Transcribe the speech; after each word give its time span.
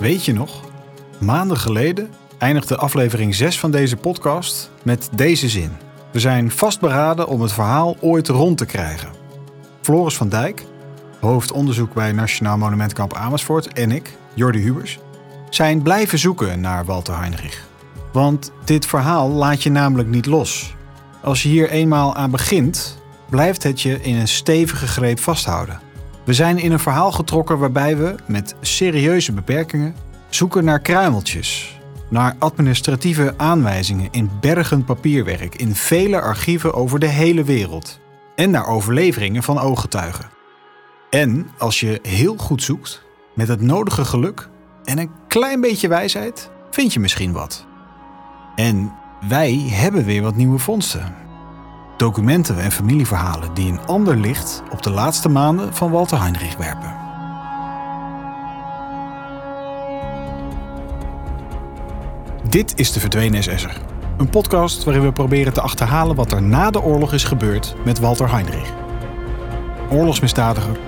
Weet 0.00 0.24
je 0.24 0.32
nog? 0.32 0.60
Maanden 1.18 1.56
geleden 1.56 2.10
eindigde 2.38 2.76
aflevering 2.76 3.34
6 3.34 3.58
van 3.58 3.70
deze 3.70 3.96
podcast 3.96 4.70
met 4.82 5.08
deze 5.14 5.48
zin. 5.48 5.70
We 6.12 6.20
zijn 6.20 6.50
vastberaden 6.50 7.28
om 7.28 7.40
het 7.40 7.52
verhaal 7.52 7.96
ooit 8.00 8.28
rond 8.28 8.58
te 8.58 8.66
krijgen. 8.66 9.08
Floris 9.80 10.16
van 10.16 10.28
Dijk, 10.28 10.64
hoofdonderzoek 11.18 11.94
bij 11.94 12.12
Nationaal 12.12 12.58
Monumentkamp 12.58 13.14
Amersfoort 13.14 13.72
en 13.72 13.90
ik, 13.90 14.16
Jordi 14.34 14.62
Hubers, 14.62 14.98
zijn 15.50 15.82
blijven 15.82 16.18
zoeken 16.18 16.60
naar 16.60 16.84
Walter 16.84 17.18
Heinrich. 17.18 17.66
Want 18.12 18.52
dit 18.64 18.86
verhaal 18.86 19.28
laat 19.28 19.62
je 19.62 19.70
namelijk 19.70 20.08
niet 20.08 20.26
los. 20.26 20.74
Als 21.22 21.42
je 21.42 21.48
hier 21.48 21.70
eenmaal 21.70 22.14
aan 22.14 22.30
begint, 22.30 22.98
blijft 23.30 23.62
het 23.62 23.80
je 23.80 24.00
in 24.00 24.16
een 24.16 24.28
stevige 24.28 24.86
greep 24.86 25.18
vasthouden. 25.18 25.89
We 26.30 26.36
zijn 26.36 26.58
in 26.58 26.72
een 26.72 26.78
verhaal 26.78 27.12
getrokken 27.12 27.58
waarbij 27.58 27.96
we, 27.96 28.14
met 28.26 28.54
serieuze 28.60 29.32
beperkingen, 29.32 29.94
zoeken 30.28 30.64
naar 30.64 30.80
kruimeltjes. 30.80 31.78
Naar 32.08 32.36
administratieve 32.38 33.34
aanwijzingen 33.36 34.08
in 34.10 34.30
bergen 34.40 34.84
papierwerk 34.84 35.54
in 35.54 35.74
vele 35.74 36.20
archieven 36.20 36.74
over 36.74 36.98
de 36.98 37.06
hele 37.06 37.44
wereld. 37.44 38.00
En 38.36 38.50
naar 38.50 38.66
overleveringen 38.66 39.42
van 39.42 39.58
ooggetuigen. 39.58 40.30
En 41.10 41.50
als 41.58 41.80
je 41.80 41.98
heel 42.02 42.36
goed 42.36 42.62
zoekt, 42.62 43.02
met 43.34 43.48
het 43.48 43.60
nodige 43.60 44.04
geluk 44.04 44.48
en 44.84 44.98
een 44.98 45.10
klein 45.28 45.60
beetje 45.60 45.88
wijsheid, 45.88 46.50
vind 46.70 46.92
je 46.92 47.00
misschien 47.00 47.32
wat. 47.32 47.66
En 48.54 48.92
wij 49.28 49.66
hebben 49.70 50.04
weer 50.04 50.22
wat 50.22 50.36
nieuwe 50.36 50.58
vondsten. 50.58 51.14
Documenten 52.00 52.60
en 52.60 52.72
familieverhalen 52.72 53.54
die 53.54 53.72
een 53.72 53.86
ander 53.86 54.16
licht 54.16 54.62
op 54.70 54.82
de 54.82 54.90
laatste 54.90 55.28
maanden 55.28 55.74
van 55.74 55.90
Walter 55.90 56.20
Heinrich 56.20 56.56
werpen. 56.56 56.94
Dit 62.48 62.72
is 62.76 62.92
De 62.92 63.00
Verdwenen 63.00 63.42
SS'er. 63.42 63.80
Een 64.16 64.28
podcast 64.30 64.84
waarin 64.84 65.02
we 65.02 65.12
proberen 65.12 65.52
te 65.52 65.60
achterhalen 65.60 66.16
wat 66.16 66.32
er 66.32 66.42
na 66.42 66.70
de 66.70 66.82
oorlog 66.82 67.12
is 67.12 67.24
gebeurd 67.24 67.74
met 67.84 67.98
Walter 67.98 68.30
Heinrich. 68.30 68.72
Oorlogsmisdadiger, 69.90 70.78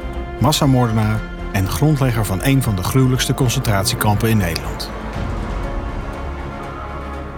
massamoordenaar 0.40 1.20
en 1.52 1.68
grondlegger 1.68 2.24
van 2.24 2.40
een 2.42 2.62
van 2.62 2.76
de 2.76 2.82
gruwelijkste 2.82 3.34
concentratiekampen 3.34 4.28
in 4.28 4.36
Nederland. 4.36 4.90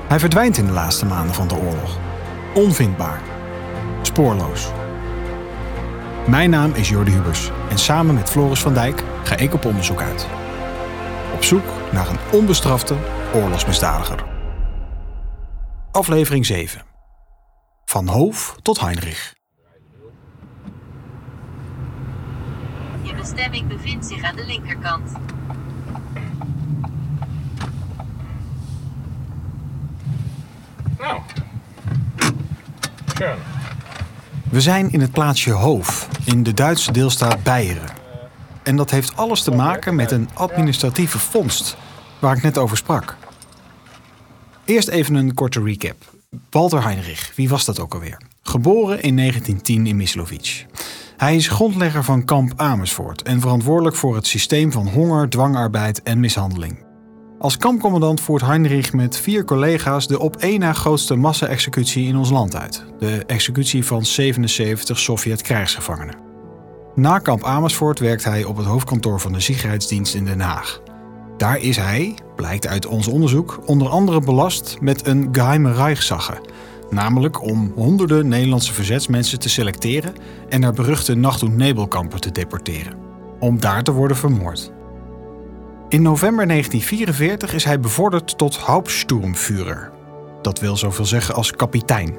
Hij 0.09 0.19
verdwijnt 0.19 0.57
in 0.57 0.67
de 0.67 0.73
laatste 0.73 1.07
maanden 1.07 1.35
van 1.35 1.49
de 1.49 1.57
oorlog. 1.57 1.99
Onvindbaar. 2.55 3.34
Spoorloos. 4.15 4.71
Mijn 6.27 6.51
naam 6.51 6.75
is 6.75 6.89
Jordi 6.89 7.11
Hubers 7.11 7.51
en 7.71 7.79
samen 7.79 8.15
met 8.15 8.31
Floris 8.31 8.61
van 8.61 8.75
Dijk 8.75 9.03
ga 9.25 9.37
ik 9.37 9.55
op 9.55 9.65
onderzoek 9.65 10.01
uit. 10.01 10.29
Op 11.35 11.45
zoek 11.45 11.65
naar 11.93 12.09
een 12.09 12.19
onbestrafte 12.33 12.97
oorlogsmisdadiger. 13.33 14.25
Aflevering 15.93 16.47
7. 16.47 16.83
Van 17.85 18.09
Hoof 18.09 18.57
tot 18.63 18.81
Heinrich. 18.81 19.35
Je 23.03 23.15
bestemming 23.15 23.67
bevindt 23.67 24.07
zich 24.07 24.23
aan 24.23 24.37
de 24.37 24.47
linkerkant. 24.47 25.13
Nou. 30.99 31.21
Schön. 33.15 33.54
We 34.55 34.61
zijn 34.61 34.91
in 34.91 35.01
het 35.01 35.13
plaatsje 35.13 35.51
Hoof 35.51 36.09
in 36.25 36.43
de 36.43 36.55
Duitse 36.55 36.93
deelstaat 36.93 37.43
Beieren. 37.43 37.91
En 38.63 38.77
dat 38.77 38.91
heeft 38.91 39.17
alles 39.17 39.43
te 39.43 39.51
maken 39.51 39.95
met 39.95 40.11
een 40.11 40.29
administratieve 40.35 41.19
vondst 41.19 41.77
waar 42.19 42.37
ik 42.37 42.43
net 42.43 42.59
over 42.59 42.77
sprak. 42.77 43.17
Eerst 44.65 44.89
even 44.89 45.15
een 45.15 45.35
korte 45.35 45.63
recap. 45.63 45.97
Walter 46.51 46.85
Heinrich, 46.85 47.33
wie 47.37 47.49
was 47.49 47.65
dat 47.65 47.81
ook 47.81 47.95
alweer? 47.95 48.21
Geboren 48.43 49.03
in 49.03 49.17
1910 49.17 49.87
in 49.87 49.97
Mislovic. 49.97 50.67
Hij 51.17 51.37
is 51.37 51.49
grondlegger 51.49 52.05
van 52.05 52.25
kamp 52.25 52.53
Amersfoort 52.57 53.23
en 53.23 53.41
verantwoordelijk 53.41 53.97
voor 53.97 54.15
het 54.15 54.27
systeem 54.27 54.73
van 54.73 54.89
honger, 54.89 55.29
dwangarbeid 55.29 56.03
en 56.03 56.21
mishandeling. 56.21 56.84
Als 57.45 57.57
kampcommandant 57.57 58.21
voert 58.21 58.43
Heinrich 58.43 58.93
met 58.93 59.17
vier 59.17 59.45
collega's 59.45 60.07
de 60.07 60.19
op 60.19 60.37
één 60.37 60.61
na 60.61 60.73
grootste 60.73 61.15
massa-executie 61.15 62.07
in 62.07 62.17
ons 62.17 62.31
land 62.31 62.57
uit. 62.57 62.85
De 62.99 63.25
executie 63.27 63.85
van 63.85 64.05
77 64.05 64.99
Sovjet-krijgsgevangenen. 64.99 66.17
Na 66.95 67.19
kamp 67.19 67.45
Amersfoort 67.45 67.99
werkt 67.99 68.25
hij 68.25 68.45
op 68.45 68.57
het 68.57 68.67
hoofdkantoor 68.67 69.21
van 69.21 69.33
de 69.33 69.41
Sicherheidsdienst 69.41 70.15
in 70.15 70.25
Den 70.25 70.41
Haag. 70.41 70.81
Daar 71.37 71.59
is 71.59 71.77
hij, 71.77 72.15
blijkt 72.37 72.67
uit 72.67 72.87
ons 72.87 73.07
onderzoek, 73.07 73.63
onder 73.67 73.89
andere 73.89 74.21
belast 74.21 74.77
met 74.81 75.07
een 75.07 75.29
geheime 75.33 75.73
Reichssache. 75.73 76.41
Namelijk 76.91 77.43
om 77.43 77.73
honderden 77.75 78.29
Nederlandse 78.29 78.75
verzetsmensen 78.75 79.39
te 79.39 79.49
selecteren 79.49 80.15
en 80.49 80.61
naar 80.61 80.73
beruchte 80.73 81.15
nacht- 81.15 81.43
en 81.43 81.57
nebelkampen 81.57 82.21
te 82.21 82.33
deporteren. 82.33 82.97
Om 83.41 83.61
daar 83.61 83.83
te 83.83 83.93
worden 83.93 84.17
vermoord. 84.17 84.73
In 85.89 86.03
november 86.03 86.47
1944 86.47 87.55
is 87.55 87.65
hij 87.65 87.81
bevorderd 87.81 88.39
tot 88.39 88.57
Hauptsturmführer. 88.57 89.93
Dat 90.43 90.61
wil 90.61 90.77
zoveel 90.77 91.05
zeggen 91.05 91.35
als 91.35 91.51
kapitein. 91.51 92.15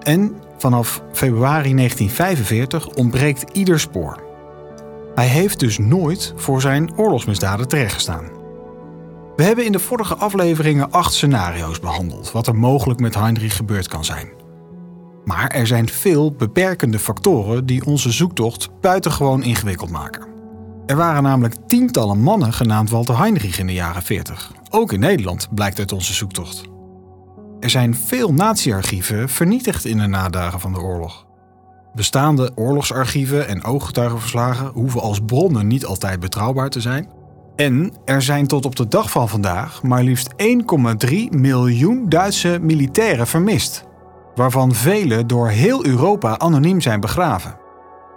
En 0.00 0.36
vanaf 0.58 1.02
februari 1.12 1.74
1945 1.74 2.88
ontbreekt 2.88 3.56
ieder 3.56 3.80
spoor. 3.80 4.22
Hij 5.14 5.26
heeft 5.26 5.60
dus 5.60 5.78
nooit 5.78 6.32
voor 6.36 6.60
zijn 6.60 6.96
oorlogsmisdaden 6.96 7.68
terechtgestaan. 7.68 8.28
We 9.36 9.42
hebben 9.42 9.64
in 9.64 9.72
de 9.72 9.78
vorige 9.78 10.14
afleveringen 10.14 10.90
acht 10.90 11.12
scenario's 11.12 11.80
behandeld 11.80 12.32
wat 12.32 12.46
er 12.46 12.56
mogelijk 12.56 13.00
met 13.00 13.14
Heinrich 13.14 13.56
gebeurd 13.56 13.88
kan 13.88 14.04
zijn. 14.04 14.28
Maar 15.24 15.48
er 15.48 15.66
zijn 15.66 15.88
veel 15.88 16.32
beperkende 16.32 16.98
factoren 16.98 17.66
die 17.66 17.84
onze 17.84 18.10
zoektocht 18.10 18.80
buitengewoon 18.80 19.42
ingewikkeld 19.42 19.90
maken. 19.90 20.29
Er 20.90 20.96
waren 20.96 21.22
namelijk 21.22 21.54
tientallen 21.66 22.20
mannen 22.20 22.52
genaamd 22.52 22.90
Walter 22.90 23.18
Heinrich 23.18 23.58
in 23.58 23.66
de 23.66 23.72
jaren 23.72 24.02
40. 24.02 24.52
Ook 24.70 24.92
in 24.92 25.00
Nederland 25.00 25.48
blijkt 25.54 25.78
uit 25.78 25.92
onze 25.92 26.12
zoektocht. 26.12 26.62
Er 27.60 27.70
zijn 27.70 27.96
veel 27.96 28.32
natiearchieven 28.32 29.28
vernietigd 29.28 29.84
in 29.84 29.98
de 29.98 30.06
nadagen 30.06 30.60
van 30.60 30.72
de 30.72 30.80
oorlog. 30.80 31.26
Bestaande 31.94 32.52
oorlogsarchieven 32.54 33.48
en 33.48 33.64
ooggetuigenverslagen 33.64 34.66
hoeven 34.66 35.00
als 35.00 35.20
bronnen 35.26 35.66
niet 35.66 35.84
altijd 35.86 36.20
betrouwbaar 36.20 36.70
te 36.70 36.80
zijn. 36.80 37.08
En 37.56 37.92
er 38.04 38.22
zijn 38.22 38.46
tot 38.46 38.64
op 38.64 38.76
de 38.76 38.88
dag 38.88 39.10
van 39.10 39.28
vandaag 39.28 39.82
maar 39.82 40.02
liefst 40.02 40.34
1,3 41.08 41.14
miljoen 41.30 42.08
Duitse 42.08 42.58
militairen 42.62 43.26
vermist, 43.26 43.84
waarvan 44.34 44.74
vele 44.74 45.26
door 45.26 45.48
heel 45.48 45.86
Europa 45.86 46.38
anoniem 46.38 46.80
zijn 46.80 47.00
begraven. 47.00 47.59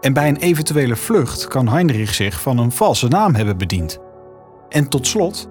En 0.04 0.14
bij 0.14 0.28
een 0.28 0.38
eventuele 0.38 0.96
vlucht 0.96 1.48
kan 1.48 1.68
Heinrich 1.68 2.14
zich 2.14 2.42
van 2.42 2.58
een 2.58 2.72
valse 2.72 3.08
naam 3.08 3.36
hebben 3.36 3.58
bediend. 3.58 4.00
En 4.70 4.88
tot 4.88 5.08
slot, 5.08 5.50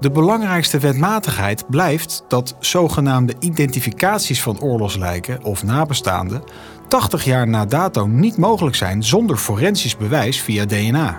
de 0.00 0.10
belangrijkste 0.10 0.78
wetmatigheid 0.78 1.68
blijft 1.68 2.24
dat 2.28 2.56
zogenaamde 2.58 3.34
identificaties 3.38 4.42
van 4.42 4.60
oorlogslijken 4.60 5.44
of 5.44 5.62
nabestaanden 5.62 6.42
80 6.88 7.24
jaar 7.24 7.48
na 7.48 7.64
dato 7.64 8.06
niet 8.06 8.36
mogelijk 8.36 8.76
zijn 8.76 9.02
zonder 9.02 9.36
forensisch 9.36 9.96
bewijs 9.96 10.40
via 10.40 10.64
DNA. 10.64 11.18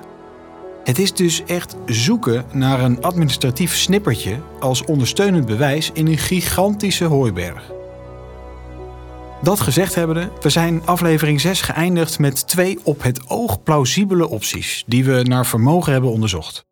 Het 0.84 1.00
is 1.00 1.14
dus 1.14 1.44
echt 1.46 1.75
zoeken 1.86 2.46
naar 2.52 2.80
een 2.80 3.02
administratief 3.02 3.75
snippertje 3.75 4.40
als 4.59 4.86
ondersteunend 4.86 5.46
bewijs 5.46 5.91
in 5.94 6.08
een 6.08 6.18
gigantische 6.18 7.06
hooiberg. 7.06 7.72
Dat 9.44 9.59
gezegd 9.59 9.96
hebbende, 9.96 10.31
we 10.41 10.50
zijn 10.50 10.85
aflevering 10.85 11.41
6 11.41 11.62
geëindigd 11.62 12.19
met 12.19 12.47
twee 12.47 12.79
op 12.84 13.03
het 13.03 13.29
oog 13.29 13.63
plausibele 13.63 14.28
opties 14.28 14.84
die 14.88 15.06
we 15.06 15.23
naar 15.23 15.46
vermogen 15.46 15.91
hebben 15.91 16.11
onderzocht. 16.11 16.66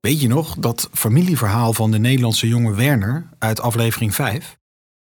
Weet 0.00 0.20
je 0.20 0.28
nog 0.28 0.56
dat 0.58 0.88
familieverhaal 0.92 1.72
van 1.72 1.90
de 1.90 1.98
Nederlandse 1.98 2.48
jonge 2.48 2.74
Werner 2.74 3.28
uit 3.38 3.60
aflevering 3.60 4.14
5? 4.14 4.58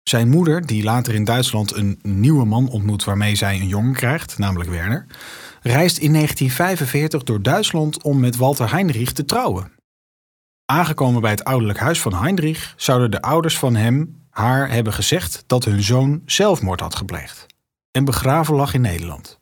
Zijn 0.04 0.30
moeder, 0.30 0.66
die 0.66 0.84
later 0.84 1.14
in 1.14 1.24
Duitsland 1.24 1.76
een 1.76 2.00
nieuwe 2.02 2.46
man 2.46 2.70
ontmoet 2.70 3.04
waarmee 3.04 3.36
zij 3.36 3.56
een 3.56 3.68
jongen 3.68 3.94
krijgt, 3.94 4.38
namelijk 4.38 4.70
Werner, 4.70 5.06
reist 5.62 5.98
in 5.98 6.14
1945 6.14 7.24
door 7.24 7.42
Duitsland 7.42 8.04
om 8.04 8.20
met 8.20 8.36
Walter 8.36 8.72
Heinrich 8.72 9.12
te 9.12 9.26
trouwen. 9.26 9.72
Aangekomen 10.66 11.22
bij 11.22 11.32
het 11.32 11.44
ouderlijk 11.44 11.80
huis 11.80 12.02
van 12.02 12.14
Heinrich 12.14 12.74
zouden 12.78 13.12
de 13.12 13.22
ouders 13.22 13.58
van 13.58 13.76
hem 13.76 14.21
haar 14.32 14.72
hebben 14.72 14.94
gezegd 14.94 15.44
dat 15.48 15.66
hun 15.66 15.84
zoon 15.84 16.22
zelfmoord 16.26 16.80
had 16.80 16.96
gepleegd 16.96 17.46
en 17.92 18.06
begraven 18.06 18.56
lag 18.56 18.74
in 18.74 18.82
Nederland. 18.82 19.40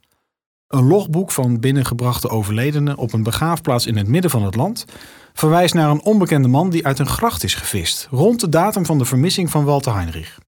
Een 0.66 0.86
logboek 0.86 1.30
van 1.30 1.60
binnengebrachte 1.60 2.28
overledenen 2.28 2.96
op 2.96 3.12
een 3.12 3.22
begraafplaats 3.22 3.86
in 3.86 3.96
het 3.96 4.08
midden 4.08 4.30
van 4.30 4.44
het 4.44 4.54
land 4.54 4.84
verwijst 5.32 5.74
naar 5.74 5.90
een 5.90 6.02
onbekende 6.02 6.48
man 6.48 6.70
die 6.70 6.86
uit 6.86 6.98
een 6.98 7.08
gracht 7.08 7.42
is 7.42 7.54
gevist 7.54 8.08
rond 8.10 8.40
de 8.40 8.48
datum 8.48 8.86
van 8.86 8.98
de 8.98 9.04
vermissing 9.04 9.50
van 9.50 9.64
Walter 9.64 9.94
Heinrich. 9.94 10.38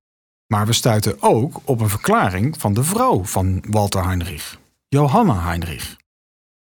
Maar 0.46 0.66
we 0.66 0.72
stuiten 0.72 1.16
ook 1.22 1.60
op 1.64 1.80
een 1.80 1.88
verklaring 1.88 2.60
van 2.60 2.74
de 2.74 2.84
vrouw 2.84 3.24
van 3.24 3.64
Walter 3.68 4.04
Heinrich, 4.04 4.58
Johanna 4.88 5.42
Heinrich. 5.42 6.00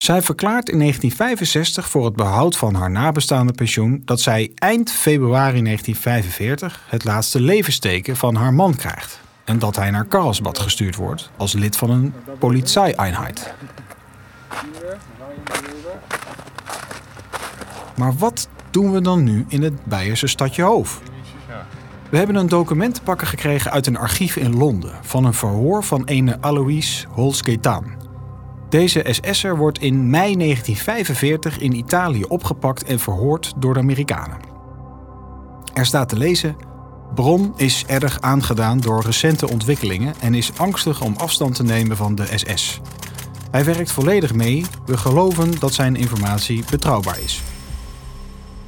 Zij 0.02 0.22
verklaart 0.22 0.68
in 0.68 0.78
1965 0.78 1.88
voor 1.88 2.04
het 2.04 2.16
behoud 2.16 2.56
van 2.56 2.74
haar 2.74 2.90
nabestaande 2.90 3.52
pensioen 3.52 4.02
dat 4.04 4.20
zij 4.20 4.50
eind 4.54 4.92
februari 4.92 5.62
1945 5.62 6.84
het 6.86 7.04
laatste 7.04 7.40
levensteken 7.40 8.16
van 8.16 8.34
haar 8.34 8.54
man 8.54 8.76
krijgt. 8.76 9.20
En 9.44 9.58
dat 9.58 9.76
hij 9.76 9.90
naar 9.90 10.04
Karlsbad 10.04 10.58
gestuurd 10.58 10.96
wordt 10.96 11.30
als 11.36 11.52
lid 11.52 11.76
van 11.76 11.90
een 11.90 12.14
politieeinheid. 12.38 13.54
Maar 17.96 18.14
wat 18.16 18.48
doen 18.70 18.92
we 18.92 19.00
dan 19.00 19.24
nu 19.24 19.44
in 19.48 19.62
het 19.62 19.84
Beierse 19.84 20.26
stadje 20.26 20.62
Hoof? 20.62 21.00
We 22.10 22.16
hebben 22.16 22.36
een 22.36 22.48
document 22.48 22.94
te 22.94 23.02
pakken 23.02 23.26
gekregen 23.26 23.70
uit 23.70 23.86
een 23.86 23.96
archief 23.96 24.36
in 24.36 24.56
Londen 24.56 24.94
van 25.02 25.24
een 25.24 25.34
verhoor 25.34 25.84
van 25.84 26.04
ene 26.04 26.36
Alois 26.40 27.06
Holsketaan. 27.08 27.99
Deze 28.70 29.06
SS'er 29.10 29.56
wordt 29.56 29.78
in 29.78 30.10
mei 30.10 30.36
1945 30.36 31.58
in 31.58 31.72
Italië 31.72 32.24
opgepakt 32.24 32.84
en 32.84 32.98
verhoord 32.98 33.52
door 33.56 33.74
de 33.74 33.80
Amerikanen. 33.80 34.38
Er 35.74 35.86
staat 35.86 36.08
te 36.08 36.16
lezen: 36.16 36.56
Bron 37.14 37.52
is 37.56 37.84
erg 37.86 38.20
aangedaan 38.20 38.80
door 38.80 39.02
recente 39.02 39.50
ontwikkelingen 39.50 40.14
en 40.20 40.34
is 40.34 40.52
angstig 40.56 41.02
om 41.02 41.14
afstand 41.16 41.54
te 41.54 41.62
nemen 41.62 41.96
van 41.96 42.14
de 42.14 42.26
SS. 42.34 42.80
Hij 43.50 43.64
werkt 43.64 43.92
volledig 43.92 44.34
mee. 44.34 44.64
We 44.86 44.96
geloven 44.96 45.58
dat 45.58 45.74
zijn 45.74 45.96
informatie 45.96 46.64
betrouwbaar 46.70 47.20
is. 47.20 47.42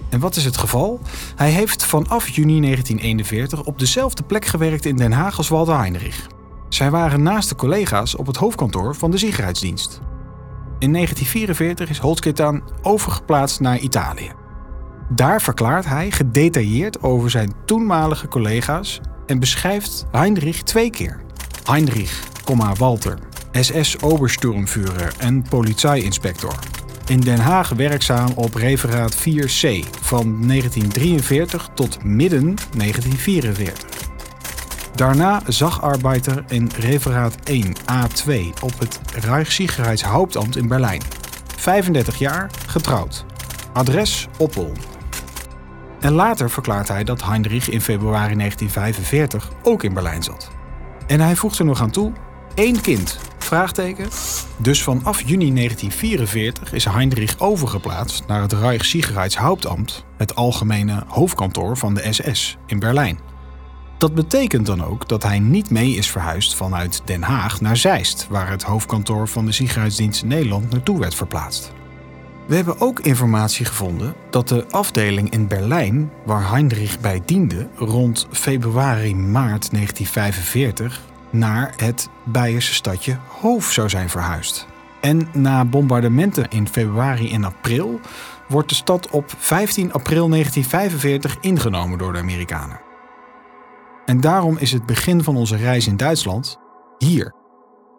En 0.08 0.20
wat 0.20 0.36
is 0.36 0.44
het 0.44 0.56
geval? 0.56 1.00
Hij 1.36 1.50
heeft 1.50 1.84
vanaf 1.84 2.28
juni 2.28 2.60
1941 2.60 3.64
op 3.64 3.78
dezelfde 3.78 4.22
plek 4.22 4.44
gewerkt 4.44 4.84
in 4.84 4.96
Den 4.96 5.12
Haag 5.12 5.36
als 5.36 5.48
Walter 5.48 5.78
Heinrich. 5.78 6.26
Zij 6.72 6.90
waren 6.90 7.22
naast 7.22 7.48
de 7.48 7.54
collega's 7.54 8.16
op 8.16 8.26
het 8.26 8.36
hoofdkantoor 8.36 8.94
van 8.94 9.10
de 9.10 9.18
Ziegerheidsdienst. 9.18 10.00
In 10.78 10.92
1944 10.92 11.90
is 11.90 11.98
Holzketaan 11.98 12.62
overgeplaatst 12.82 13.60
naar 13.60 13.78
Italië. 13.78 14.32
Daar 15.08 15.42
verklaart 15.42 15.84
hij 15.84 16.10
gedetailleerd 16.10 17.02
over 17.02 17.30
zijn 17.30 17.52
toenmalige 17.64 18.28
collega's 18.28 19.00
en 19.26 19.38
beschrijft 19.38 20.06
Heinrich 20.10 20.62
twee 20.62 20.90
keer. 20.90 21.20
Heinrich, 21.64 22.22
Walter, 22.78 23.18
SS-Obersturmführer 23.50 25.14
en 25.18 25.42
politieinspector. 25.48 26.54
In 27.06 27.20
Den 27.20 27.40
Haag 27.40 27.68
werkzaam 27.68 28.32
op 28.34 28.54
referaat 28.54 29.16
4C 29.16 29.88
van 30.00 30.46
1943 30.46 31.68
tot 31.74 32.04
midden 32.04 32.54
1944. 32.76 33.91
Daarna 34.94 35.40
zagarbeider 35.46 36.44
in 36.48 36.70
referaat 36.76 37.36
1 37.44 37.72
A2 37.76 38.32
op 38.62 38.78
het 38.78 39.00
Reichssicherheitshauptamt 39.14 40.56
in 40.56 40.68
Berlijn. 40.68 41.02
35 41.56 42.18
jaar, 42.18 42.50
getrouwd. 42.66 43.24
Adres 43.72 44.28
Oppel. 44.38 44.72
En 46.00 46.12
later 46.12 46.50
verklaart 46.50 46.88
hij 46.88 47.04
dat 47.04 47.24
Heinrich 47.24 47.68
in 47.68 47.80
februari 47.80 48.36
1945 48.36 49.50
ook 49.62 49.82
in 49.82 49.94
Berlijn 49.94 50.22
zat. 50.22 50.50
En 51.06 51.20
hij 51.20 51.36
voegt 51.36 51.58
er 51.58 51.64
nog 51.64 51.80
aan 51.80 51.90
toe: 51.90 52.12
één 52.54 52.80
kind. 52.80 53.18
Vraagteken. 53.38 54.08
Dus 54.56 54.82
vanaf 54.82 55.20
juni 55.20 55.54
1944 55.54 56.72
is 56.72 56.84
Heinrich 56.84 57.38
overgeplaatst 57.38 58.26
naar 58.26 58.40
het 58.40 58.52
Reichssicherheitshauptamt, 58.52 60.04
het 60.16 60.34
algemene 60.34 61.04
hoofdkantoor 61.06 61.76
van 61.76 61.94
de 61.94 62.12
SS 62.12 62.56
in 62.66 62.78
Berlijn. 62.78 63.31
Dat 64.02 64.14
betekent 64.14 64.66
dan 64.66 64.84
ook 64.84 65.08
dat 65.08 65.22
hij 65.22 65.38
niet 65.38 65.70
mee 65.70 65.90
is 65.90 66.10
verhuisd 66.10 66.54
vanuit 66.54 67.02
Den 67.04 67.22
Haag 67.22 67.60
naar 67.60 67.76
Zeist, 67.76 68.26
waar 68.30 68.50
het 68.50 68.62
hoofdkantoor 68.62 69.28
van 69.28 69.46
de 69.46 69.52
Ziekenhuisdienst 69.52 70.24
Nederland 70.24 70.70
naartoe 70.70 70.98
werd 70.98 71.14
verplaatst. 71.14 71.72
We 72.46 72.54
hebben 72.54 72.80
ook 72.80 73.00
informatie 73.00 73.64
gevonden 73.64 74.14
dat 74.30 74.48
de 74.48 74.66
afdeling 74.70 75.30
in 75.30 75.46
Berlijn, 75.46 76.10
waar 76.24 76.50
Heinrich 76.50 77.00
bij 77.00 77.22
diende, 77.24 77.68
rond 77.76 78.26
februari-maart 78.30 79.70
1945 79.72 81.00
naar 81.30 81.72
het 81.76 82.08
Beierse 82.24 82.74
stadje 82.74 83.18
Hoof 83.40 83.72
zou 83.72 83.88
zijn 83.88 84.08
verhuisd. 84.08 84.66
En 85.00 85.28
na 85.32 85.64
bombardementen 85.64 86.48
in 86.48 86.68
februari 86.68 87.32
en 87.32 87.44
april 87.44 88.00
wordt 88.48 88.68
de 88.68 88.74
stad 88.74 89.10
op 89.10 89.34
15 89.38 89.92
april 89.92 90.28
1945 90.28 91.36
ingenomen 91.40 91.98
door 91.98 92.12
de 92.12 92.18
Amerikanen. 92.18 92.90
En 94.04 94.20
daarom 94.20 94.56
is 94.58 94.72
het 94.72 94.86
begin 94.86 95.22
van 95.22 95.36
onze 95.36 95.56
reis 95.56 95.86
in 95.86 95.96
Duitsland 95.96 96.58
hier, 96.98 97.34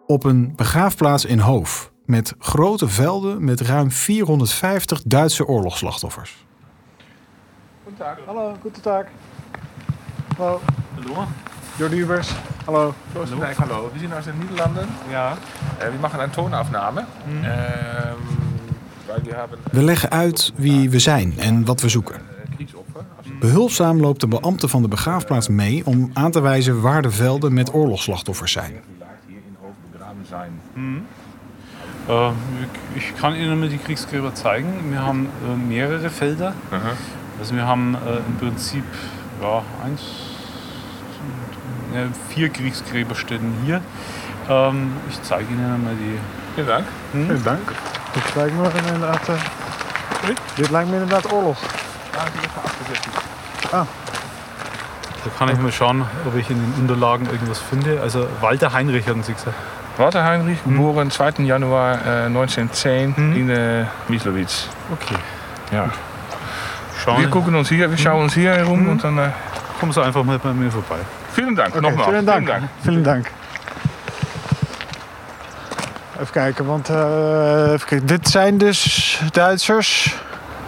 op 0.06 0.24
een 0.24 0.52
begraafplaats 0.56 1.24
in 1.24 1.38
Hoof, 1.38 1.92
met 2.04 2.34
grote 2.38 2.88
velden 2.88 3.44
met 3.44 3.60
ruim 3.60 3.90
450 3.90 5.02
Duitse 5.02 5.46
oorlogsslachtoffers. 5.46 6.46
Goedendag. 7.82 8.18
Hallo, 8.26 8.56
goedendag. 8.60 9.04
Hallo. 10.36 10.60
Hallo. 10.94 11.26
Jordi 11.76 11.96
Ubers. 11.96 12.32
Hallo. 12.64 12.94
Roosendijk, 13.14 13.56
hallo. 13.56 13.90
We 13.92 13.98
zijn 13.98 14.12
uit 14.12 14.24
de 14.24 14.32
Nederlanden. 14.38 14.88
Ja. 15.08 15.32
Uh, 15.78 15.84
we 15.84 15.98
maken 16.00 16.22
een 16.22 16.30
toonaafname. 16.30 17.04
Mm. 17.26 17.44
Uh, 17.44 17.50
we 19.70 19.82
leggen 19.82 20.10
uit 20.10 20.52
wie 20.56 20.90
we 20.90 20.98
zijn 20.98 21.38
en 21.38 21.64
wat 21.64 21.80
we 21.80 21.88
zoeken. 21.88 22.33
Behulpzaam 23.40 24.00
loopt 24.00 24.20
de 24.20 24.28
beambte 24.28 24.68
van 24.68 24.82
de 24.82 24.88
begraafplaats 24.88 25.48
mee 25.48 25.86
om 25.86 26.10
aan 26.12 26.30
te 26.30 26.40
wijzen 26.40 26.80
waar 26.80 27.02
de 27.02 27.10
velden 27.10 27.54
met 27.54 27.74
oorlogsslachtoffers 27.74 28.52
zijn. 28.52 28.72
Hmm. 30.72 31.06
Uh, 32.08 32.32
ich 32.94 33.14
kann 33.16 33.34
Ihnen 33.34 33.60
mal 33.60 33.68
die 33.68 33.78
Kriegsgräber 33.78 34.34
zeigen. 34.34 34.90
Wir 34.90 35.00
haben 35.00 35.26
äh, 35.26 35.56
mehrere 35.56 36.10
Felder. 36.10 36.52
Uh 36.70 36.78
-huh. 36.78 36.96
Also 37.38 37.54
wir 37.54 37.66
haben 37.66 37.94
äh, 37.94 38.16
im 38.28 38.36
Prinzip 38.38 38.84
ja, 39.40 39.62
eins, 39.82 40.02
ja, 41.94 42.06
vier 42.28 42.50
Kriegsgräberstätten 42.50 43.52
hier. 43.64 43.80
Ähm, 44.50 44.92
ich 45.08 45.22
zeige 45.22 45.50
Ihnen 45.50 45.82
mal 45.82 45.94
die. 45.94 46.18
Vielen 46.54 46.68
Dank. 46.68 46.86
Hm? 47.12 47.24
Vielen 47.24 47.44
Dank. 47.44 47.72
Dit 48.12 48.34
lijkt 48.34 48.56
me 48.56 48.70
inderdaad. 48.78 49.28
Uh, 49.28 49.34
dit 50.56 50.70
lijkt 50.70 50.90
me 50.90 50.94
inderdaad 50.94 51.32
oorlog. 51.32 51.58
Ah. 53.72 53.86
Da 55.24 55.30
kann 55.38 55.48
ich 55.48 55.58
mal 55.58 55.72
schauen, 55.72 56.04
ob 56.26 56.36
ich 56.36 56.50
in 56.50 56.58
den 56.58 56.74
Unterlagen 56.80 57.26
irgendwas 57.26 57.58
finde. 57.58 58.00
Also 58.02 58.28
Walter 58.40 58.72
Heinrich 58.72 59.08
haben 59.08 59.22
Sie 59.22 59.32
gesagt. 59.32 59.56
Walter 59.96 60.24
Heinrich, 60.24 60.58
hm. 60.64 60.76
geboren 60.76 61.10
2. 61.10 61.44
Januar 61.44 61.94
äh, 62.06 62.26
1910 62.26 63.16
hm. 63.16 63.36
in 63.36 63.50
äh, 63.50 63.86
Mieslowitz. 64.08 64.68
Okay. 64.92 65.14
Ja. 65.72 65.88
Schauen. 67.02 67.20
Wir 67.20 67.30
gucken 67.30 67.54
uns 67.54 67.68
hier, 67.68 67.90
wir 67.90 67.98
schauen 67.98 68.24
uns 68.24 68.34
hier 68.34 68.52
herum 68.52 68.80
hm. 68.80 68.88
und 68.90 69.04
dann. 69.04 69.18
Äh, 69.18 69.30
Kommen 69.80 69.92
Sie 69.92 70.02
einfach 70.02 70.24
mal 70.24 70.38
bei 70.38 70.52
mir 70.52 70.70
vorbei. 70.70 70.98
Vielen 71.32 71.54
Dank, 71.54 71.74
okay, 71.74 71.82
nogmaals. 71.82 72.08
Vielen 72.08 72.26
Dank. 72.26 72.46
Vielen 72.46 72.60
Dank. 72.60 72.70
Vielen 72.82 73.04
Dank. 73.04 73.30
Even 76.20 76.32
kijken, 76.32 76.66
want 76.66 76.90
uh, 76.90 77.72
even 77.72 77.86
kijken. 77.86 78.06
dit 78.06 78.28
zijn 78.28 78.58
dus 78.58 79.20
Duitsers. 79.32 80.14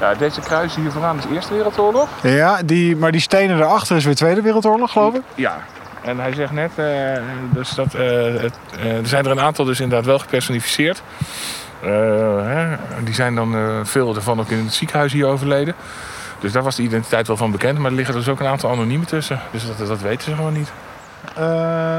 Ja, 0.00 0.14
deze 0.14 0.40
kruis 0.40 0.74
hier 0.74 0.90
vooraan 0.90 1.18
is 1.18 1.24
Eerste 1.32 1.54
Wereldoorlog. 1.54 2.08
Ja, 2.22 2.62
die, 2.64 2.96
maar 2.96 3.12
die 3.12 3.20
stenen 3.20 3.56
erachter 3.56 3.96
is 3.96 4.04
weer 4.04 4.14
Tweede 4.14 4.42
Wereldoorlog, 4.42 4.92
geloof 4.92 5.14
ik? 5.14 5.22
Ja, 5.34 5.58
en 6.06 6.18
hij 6.18 6.34
zegt 6.34 6.52
net, 6.52 6.70
uh, 6.76 6.86
dus 7.50 7.70
dat, 7.70 7.94
uh, 7.94 8.00
het, 8.40 8.58
uh, 8.78 8.96
er 8.96 9.06
zijn 9.06 9.24
er 9.24 9.30
een 9.30 9.40
aantal 9.40 9.64
dus 9.64 9.80
inderdaad 9.80 10.06
wel 10.06 10.18
gepersonificeerd. 10.18 11.02
Hè, 11.80 12.76
die 13.04 13.14
zijn 13.14 13.34
dan 13.34 13.80
veel 13.86 14.14
ervan 14.14 14.40
ook 14.40 14.50
in 14.50 14.64
het 14.64 14.74
ziekenhuis 14.74 15.12
hier 15.12 15.26
overleden. 15.26 15.74
Dus 16.40 16.52
daar 16.52 16.62
was 16.62 16.76
de 16.76 16.82
identiteit 16.82 17.26
wel 17.26 17.36
van 17.36 17.50
bekend. 17.50 17.78
Maar 17.78 17.90
er 17.90 17.96
liggen 17.96 18.14
dus 18.14 18.28
ook 18.28 18.40
een 18.40 18.46
aantal 18.46 18.70
anoniemen 18.70 19.06
tussen. 19.06 19.40
Dus 19.50 19.66
dat, 19.66 19.88
dat 19.88 20.00
weten 20.00 20.22
ze 20.22 20.34
gewoon 20.34 20.52
niet. 20.52 20.72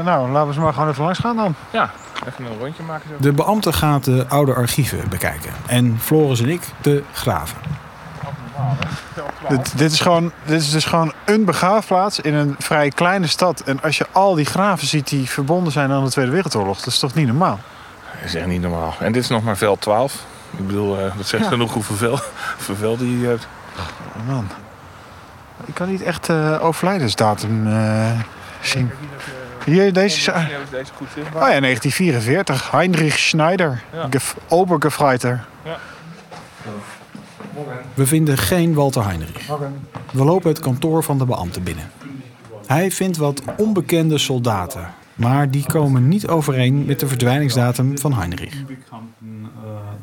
nou, 0.04 0.30
laten 0.30 0.48
we 0.48 0.54
ze 0.54 0.60
maar 0.60 0.72
gewoon 0.72 0.88
even 0.88 1.04
langs 1.04 1.18
gaan 1.18 1.36
dan. 1.36 1.54
Ja, 1.70 1.90
even 2.26 2.44
een 2.44 2.58
rondje 2.58 2.82
maken. 2.82 3.08
Zo. 3.08 3.14
De 3.18 3.32
beambte 3.32 3.72
gaat 3.72 4.04
de 4.04 4.24
oude 4.28 4.54
archieven 4.54 5.08
bekijken. 5.08 5.50
En 5.66 5.96
Floris 6.00 6.40
en 6.40 6.48
ik 6.48 6.62
de 6.80 7.02
graven. 7.12 7.58
Dit, 9.48 9.78
dit, 9.78 9.92
is 9.92 10.00
gewoon, 10.00 10.32
dit 10.44 10.60
is 10.60 10.70
dus 10.70 10.84
gewoon 10.84 11.12
een 11.24 11.44
begraafplaats 11.44 12.20
in 12.20 12.34
een 12.34 12.54
vrij 12.58 12.88
kleine 12.88 13.26
stad. 13.26 13.60
En 13.60 13.82
als 13.82 13.98
je 13.98 14.06
al 14.12 14.34
die 14.34 14.44
graven 14.44 14.86
ziet 14.86 15.08
die 15.08 15.30
verbonden 15.30 15.72
zijn 15.72 15.90
aan 15.90 16.04
de 16.04 16.10
Tweede 16.10 16.30
Wereldoorlog, 16.30 16.78
dat 16.78 16.86
is 16.86 16.98
toch 16.98 17.14
niet 17.14 17.26
normaal? 17.26 17.60
Dat 18.12 18.24
is 18.24 18.34
echt 18.34 18.46
niet 18.46 18.60
normaal. 18.60 18.94
En 18.98 19.12
dit 19.12 19.22
is 19.22 19.28
nog 19.28 19.42
maar 19.42 19.56
vel 19.56 19.76
12. 19.76 20.24
Ik 20.56 20.66
bedoel, 20.66 20.98
uh, 20.98 21.16
dat 21.16 21.26
zegt 21.26 21.42
ja. 21.42 21.48
genoeg 21.48 21.72
hoeveel 21.72 21.96
vel, 21.96 22.18
vel 22.76 22.96
die 22.96 23.26
hebt. 23.26 23.46
Oh, 24.16 24.26
man. 24.26 24.48
Ik 25.64 25.74
kan 25.74 25.88
niet 25.88 26.02
echt 26.02 26.28
uh, 26.28 26.64
overlijdensdatum 26.64 27.66
uh, 27.66 28.10
zien. 28.60 28.90
Hier, 29.64 29.92
deze 29.92 30.16
is... 30.16 30.24
deze 30.70 30.92
goed 30.96 31.08
zichtbaar. 31.14 31.42
Oh 31.42 31.48
ja, 31.48 31.60
1944. 31.60 32.70
Heinrich 32.70 33.18
Schneider. 33.18 33.82
Ja. 33.92 34.08
Obergefreiter. 34.48 35.44
Ja. 35.62 35.76
We 37.94 38.06
vinden 38.06 38.38
geen 38.38 38.74
Walter 38.74 39.06
Heinrich. 39.06 39.46
We 40.12 40.24
lopen 40.24 40.48
het 40.48 40.58
kantoor 40.58 41.02
van 41.04 41.18
de 41.18 41.24
beambte 41.24 41.60
binnen. 41.60 41.90
Hij 42.66 42.90
vindt 42.90 43.16
wat 43.16 43.42
onbekende 43.56 44.18
soldaten, 44.18 44.94
maar 45.14 45.50
die 45.50 45.66
komen 45.66 46.08
niet 46.08 46.28
overeen 46.28 46.84
met 46.84 47.00
de 47.00 47.08
verdwijningsdatum 47.08 47.98
van 47.98 48.12
Heinrich. 48.14 48.54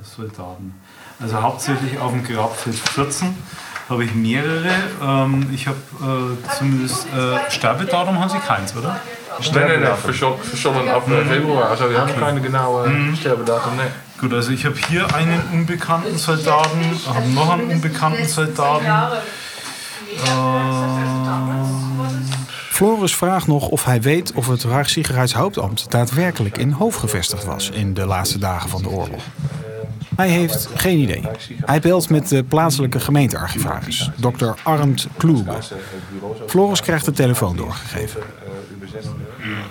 Soldaten. 0.01 0.73
Also 1.21 1.41
hauptsächlich 1.41 1.97
auf 1.99 2.11
dem 2.11 2.23
Grabfeld 2.23 2.75
14 2.75 3.35
habe 3.89 4.03
ich 4.03 4.13
mehrere. 4.13 4.69
Ähm, 5.01 5.47
ich 5.53 5.67
habe 5.67 5.77
äh, 6.01 6.55
zumindest 6.57 7.05
äh, 7.05 7.51
Sterbedatum 7.51 8.19
haben 8.19 8.29
Sie 8.29 8.39
keins, 8.39 8.75
oder? 8.75 8.99
Nee, 9.53 9.59
nee, 9.65 9.77
nee, 9.77 9.95
verschollen, 9.95 10.39
verschollen 10.39 10.89
ab 10.89 11.09
äh, 11.09 11.25
Februar. 11.25 11.69
Also 11.69 11.89
wir 11.89 11.99
haben 11.99 12.15
keine 12.19 12.41
genaue 12.41 12.89
Sterbedatum. 13.15 13.75
Nee. 13.77 13.83
Gut, 14.17 14.33
also 14.33 14.51
ich 14.51 14.65
habe 14.65 14.77
hier 14.89 15.13
einen 15.13 15.41
unbekannten 15.53 16.17
Soldaten, 16.17 16.81
habe 17.07 17.27
noch 17.27 17.49
einen 17.49 17.69
unbekannten 17.69 18.27
Soldaten. 18.27 19.17
Floris 22.69 23.15
vraagt 23.15 23.47
nog 23.47 23.67
of 23.67 23.85
hij 23.85 24.01
weet 24.01 24.33
of 24.33 24.47
het 24.47 24.63
Rijkssicherheidshauptamt 24.63 25.91
daadwerkelijk 25.91 26.57
in 26.57 26.71
Hoofd 26.71 26.99
gevestigd 26.99 27.45
was 27.45 27.69
in 27.69 27.93
de 27.93 28.05
laatste 28.05 28.39
dagen 28.39 28.69
van 28.69 28.81
de 28.81 28.89
oorlog. 28.89 29.23
Hij 30.15 30.29
heeft 30.29 30.69
geen 30.75 30.97
idee. 30.97 31.23
Hij 31.65 31.79
belt 31.79 32.09
met 32.09 32.29
de 32.29 32.43
plaatselijke 32.43 32.99
gemeentearchivaris, 32.99 34.09
Dr. 34.15 34.49
Arndt 34.63 35.07
Kloege. 35.17 35.57
Floris 36.47 36.81
krijgt 36.81 37.05
de 37.05 37.11
telefoon 37.11 37.55
doorgegeven. 37.55 38.21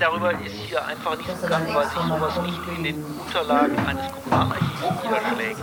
Darüber 0.00 0.32
ist 0.32 0.54
hier 0.68 0.84
einfach 0.84 1.16
nichts 1.16 1.40
gegangen, 1.42 1.74
weil 1.74 1.84
sich 1.84 1.94
sowas 1.94 2.42
nicht 2.42 2.60
in 2.76 2.84
den 2.84 3.04
Unterlagen 3.04 3.78
eines 3.86 4.04
Kommunalarchivs 4.12 5.02
niederschlägt. 5.02 5.60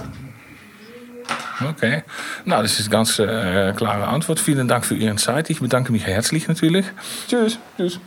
Okay, 1.69 2.03
nou, 2.45 2.61
das 2.61 2.79
ist 2.79 2.89
ganz 2.89 3.19
äh, 3.19 3.73
klare 3.75 4.07
Antwort. 4.07 4.39
Vielen 4.39 4.67
Dank 4.67 4.85
für 4.85 4.95
Ihren 4.95 5.17
Zeit. 5.17 5.49
Ich 5.49 5.59
bedanke 5.59 5.91
mich 5.91 6.05
herzlich 6.05 6.47
natürlich. 6.47 6.85
Tschüss. 7.27 7.59
Tschüss. 7.77 7.99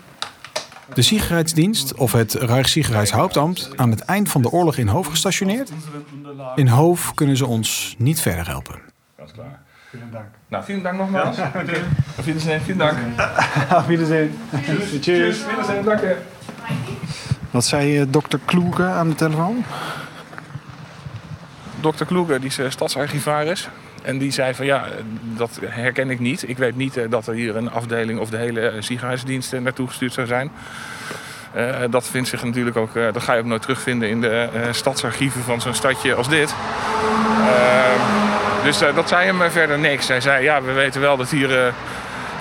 De 0.94 1.02
Sicherheidsdienst 1.02 1.94
of 1.94 2.12
het 2.12 2.34
Rijkssicherheidshauptamt 2.34 3.70
aan 3.76 3.90
het 3.90 4.00
eind 4.00 4.28
van 4.28 4.42
de 4.42 4.50
oorlog 4.50 4.76
in 4.76 4.88
Hoofd 4.88 5.10
gestationeerd? 5.10 5.72
In 6.56 6.68
Hoofd 6.68 7.14
kunnen 7.14 7.36
ze 7.36 7.46
ons 7.46 7.94
niet 7.98 8.20
verder 8.20 8.46
helpen. 8.46 8.80
Ganz 9.16 9.32
klar. 9.32 9.63
Vielen 9.94 10.10
Dank. 10.10 10.26
Nou, 10.48 10.64
vielen 10.64 10.82
Dank 10.82 10.98
nogmaals. 10.98 11.36
Ja, 11.36 11.52
okay. 11.54 11.82
Auf 12.16 12.26
Wiedersehen. 12.26 12.60
Vielen 12.60 12.78
Dank. 12.78 12.98
Auf 13.70 13.86
Wiedersehen. 13.88 14.30
Tschüss. 15.00 15.46
Wiedersehen. 15.48 15.84
Danke. 15.84 16.16
Wat 17.50 17.64
zei 17.64 18.00
eh, 18.00 18.06
dokter 18.08 18.38
Kloege 18.44 18.84
aan 18.84 19.08
de 19.08 19.14
telefoon? 19.14 19.64
Dr. 21.80 22.04
Kloeger, 22.04 22.40
die 22.40 22.48
is 22.48 22.58
eh, 22.58 22.70
stadsarchivaris. 22.70 23.68
En 24.02 24.18
die 24.18 24.30
zei 24.30 24.54
van 24.54 24.66
ja, 24.66 24.84
dat 25.36 25.60
herken 25.64 26.10
ik 26.10 26.20
niet. 26.20 26.48
Ik 26.48 26.58
weet 26.58 26.76
niet 26.76 26.96
eh, 26.96 27.10
dat 27.10 27.26
er 27.26 27.34
hier 27.34 27.56
een 27.56 27.70
afdeling 27.70 28.18
of 28.18 28.30
de 28.30 28.36
hele 28.36 28.68
eh, 28.68 28.82
ziekenhuisdienst 28.82 29.52
eh, 29.52 29.60
naartoe 29.60 29.86
gestuurd 29.88 30.12
zou 30.12 30.26
zijn. 30.26 30.50
Eh, 31.54 31.80
dat 31.90 32.06
vindt 32.08 32.28
zich 32.28 32.44
natuurlijk 32.44 32.76
ook, 32.76 32.96
eh, 32.96 33.12
dat 33.12 33.22
ga 33.22 33.32
je 33.32 33.40
ook 33.40 33.46
nooit 33.46 33.62
terugvinden 33.62 34.08
in 34.08 34.20
de 34.20 34.28
eh, 34.28 34.72
stadsarchieven 34.72 35.42
van 35.42 35.60
zo'n 35.60 35.74
stadje 35.74 36.14
als 36.14 36.28
dit. 36.28 36.54
Dus 38.64 38.80
eh, 38.80 38.94
dat 38.94 39.08
zei 39.08 39.26
hem 39.26 39.42
eh, 39.42 39.50
verder 39.50 39.78
niks. 39.78 40.08
Hij 40.08 40.20
zei 40.20 40.42
ja, 40.44 40.62
we 40.62 40.72
weten 40.72 41.00
wel 41.00 41.16
dat 41.16 41.30
hier 41.30 41.66
eh, 41.66 41.72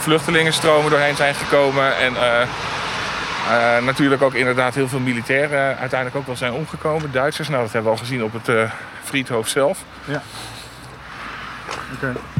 vluchtelingenstromen 0.04 0.92
doorheen 0.92 1.16
zijn 1.16 1.36
gekomen. 1.36 1.98
En 1.98 2.16
eh, 2.16 2.42
eh, 2.42 3.84
natuurlijk 3.84 4.22
ook 4.22 4.34
inderdaad 4.34 4.76
heel 4.76 4.88
veel 4.88 5.00
militairen 5.00 5.72
eh, 5.72 5.80
uiteindelijk 5.80 6.16
ook 6.16 6.26
wel 6.26 6.36
zijn 6.36 6.54
omgekomen. 6.54 7.12
Duitsers, 7.12 7.50
nou 7.50 7.62
dat 7.62 7.72
hebben 7.72 7.92
we 7.92 7.98
al 7.98 8.04
gezien 8.04 8.24
op 8.24 8.34
het 8.34 8.50
eh 8.50 8.72
Friedhof 9.04 9.48
zelf. 9.48 9.84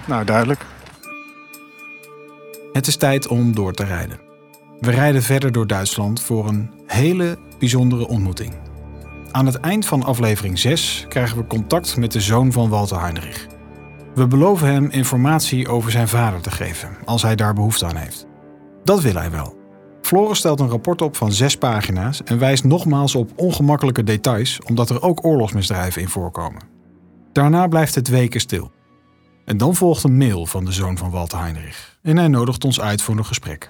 Nou, 0.06 0.26
duidelijk. 0.26 0.62
Het 2.74 2.88
is 2.88 2.98
tijd 2.98 3.28
om 3.28 3.56
door 3.56 3.74
te 3.74 3.86
rijden. 3.86 4.20
We 4.80 4.92
rijden 4.92 5.24
verder 5.24 5.52
door 5.52 5.68
Duitsland 5.68 6.22
voor 6.22 6.48
een 6.48 6.72
hele 6.88 7.38
bijzondere 7.60 8.08
ontmoeting. 8.08 8.54
Aan 9.32 9.46
het 9.46 9.60
eind 9.60 9.86
van 9.86 10.04
aflevering 10.04 10.60
6 10.60 11.06
krijgen 11.10 11.38
we 11.38 11.48
contact 11.48 11.98
met 11.98 12.12
de 12.12 12.22
zoon 12.22 12.52
van 12.52 12.70
Walter 12.70 13.02
Heinrich. 13.02 13.48
We 14.16 14.28
beloven 14.28 14.68
hem 14.68 14.90
informatie 14.90 15.68
over 15.68 15.92
zijn 15.92 16.08
vader 16.08 16.42
te 16.42 16.52
geven, 16.52 16.98
als 17.06 17.22
hij 17.22 17.36
daar 17.36 17.54
behoefte 17.54 17.86
aan 17.86 17.96
heeft. 17.96 18.26
Dat 18.84 19.02
wil 19.02 19.14
hij 19.14 19.32
wel. 19.32 19.58
Floris 20.02 20.38
stelt 20.38 20.60
een 20.60 20.70
rapport 20.70 21.02
op 21.02 21.16
van 21.16 21.32
zes 21.32 21.58
pagina's 21.58 22.24
en 22.24 22.40
wijst 22.40 22.64
nogmaals 22.64 23.16
op 23.16 23.32
ongemakkelijke 23.36 24.04
details, 24.04 24.60
omdat 24.62 24.90
er 24.90 25.02
ook 25.02 25.26
oorlogsmisdrijven 25.26 26.02
in 26.02 26.10
voorkomen. 26.10 26.62
Daarna 27.32 27.68
blijft 27.68 27.96
het 27.96 28.08
weken 28.08 28.40
stil. 28.40 28.72
En 29.46 29.58
dan 29.58 29.76
volgt 29.76 30.04
een 30.04 30.18
mail 30.18 30.46
van 30.46 30.66
de 30.66 30.72
zoon 30.72 30.98
van 30.98 31.12
Walter 31.12 31.40
Heinrich. 31.40 31.98
En 32.02 32.18
hij 32.18 32.28
nodigt 32.28 32.66
ons 32.66 32.82
uit 32.82 33.02
voor 33.02 33.18
een 33.18 33.26
gesprek. 33.26 33.70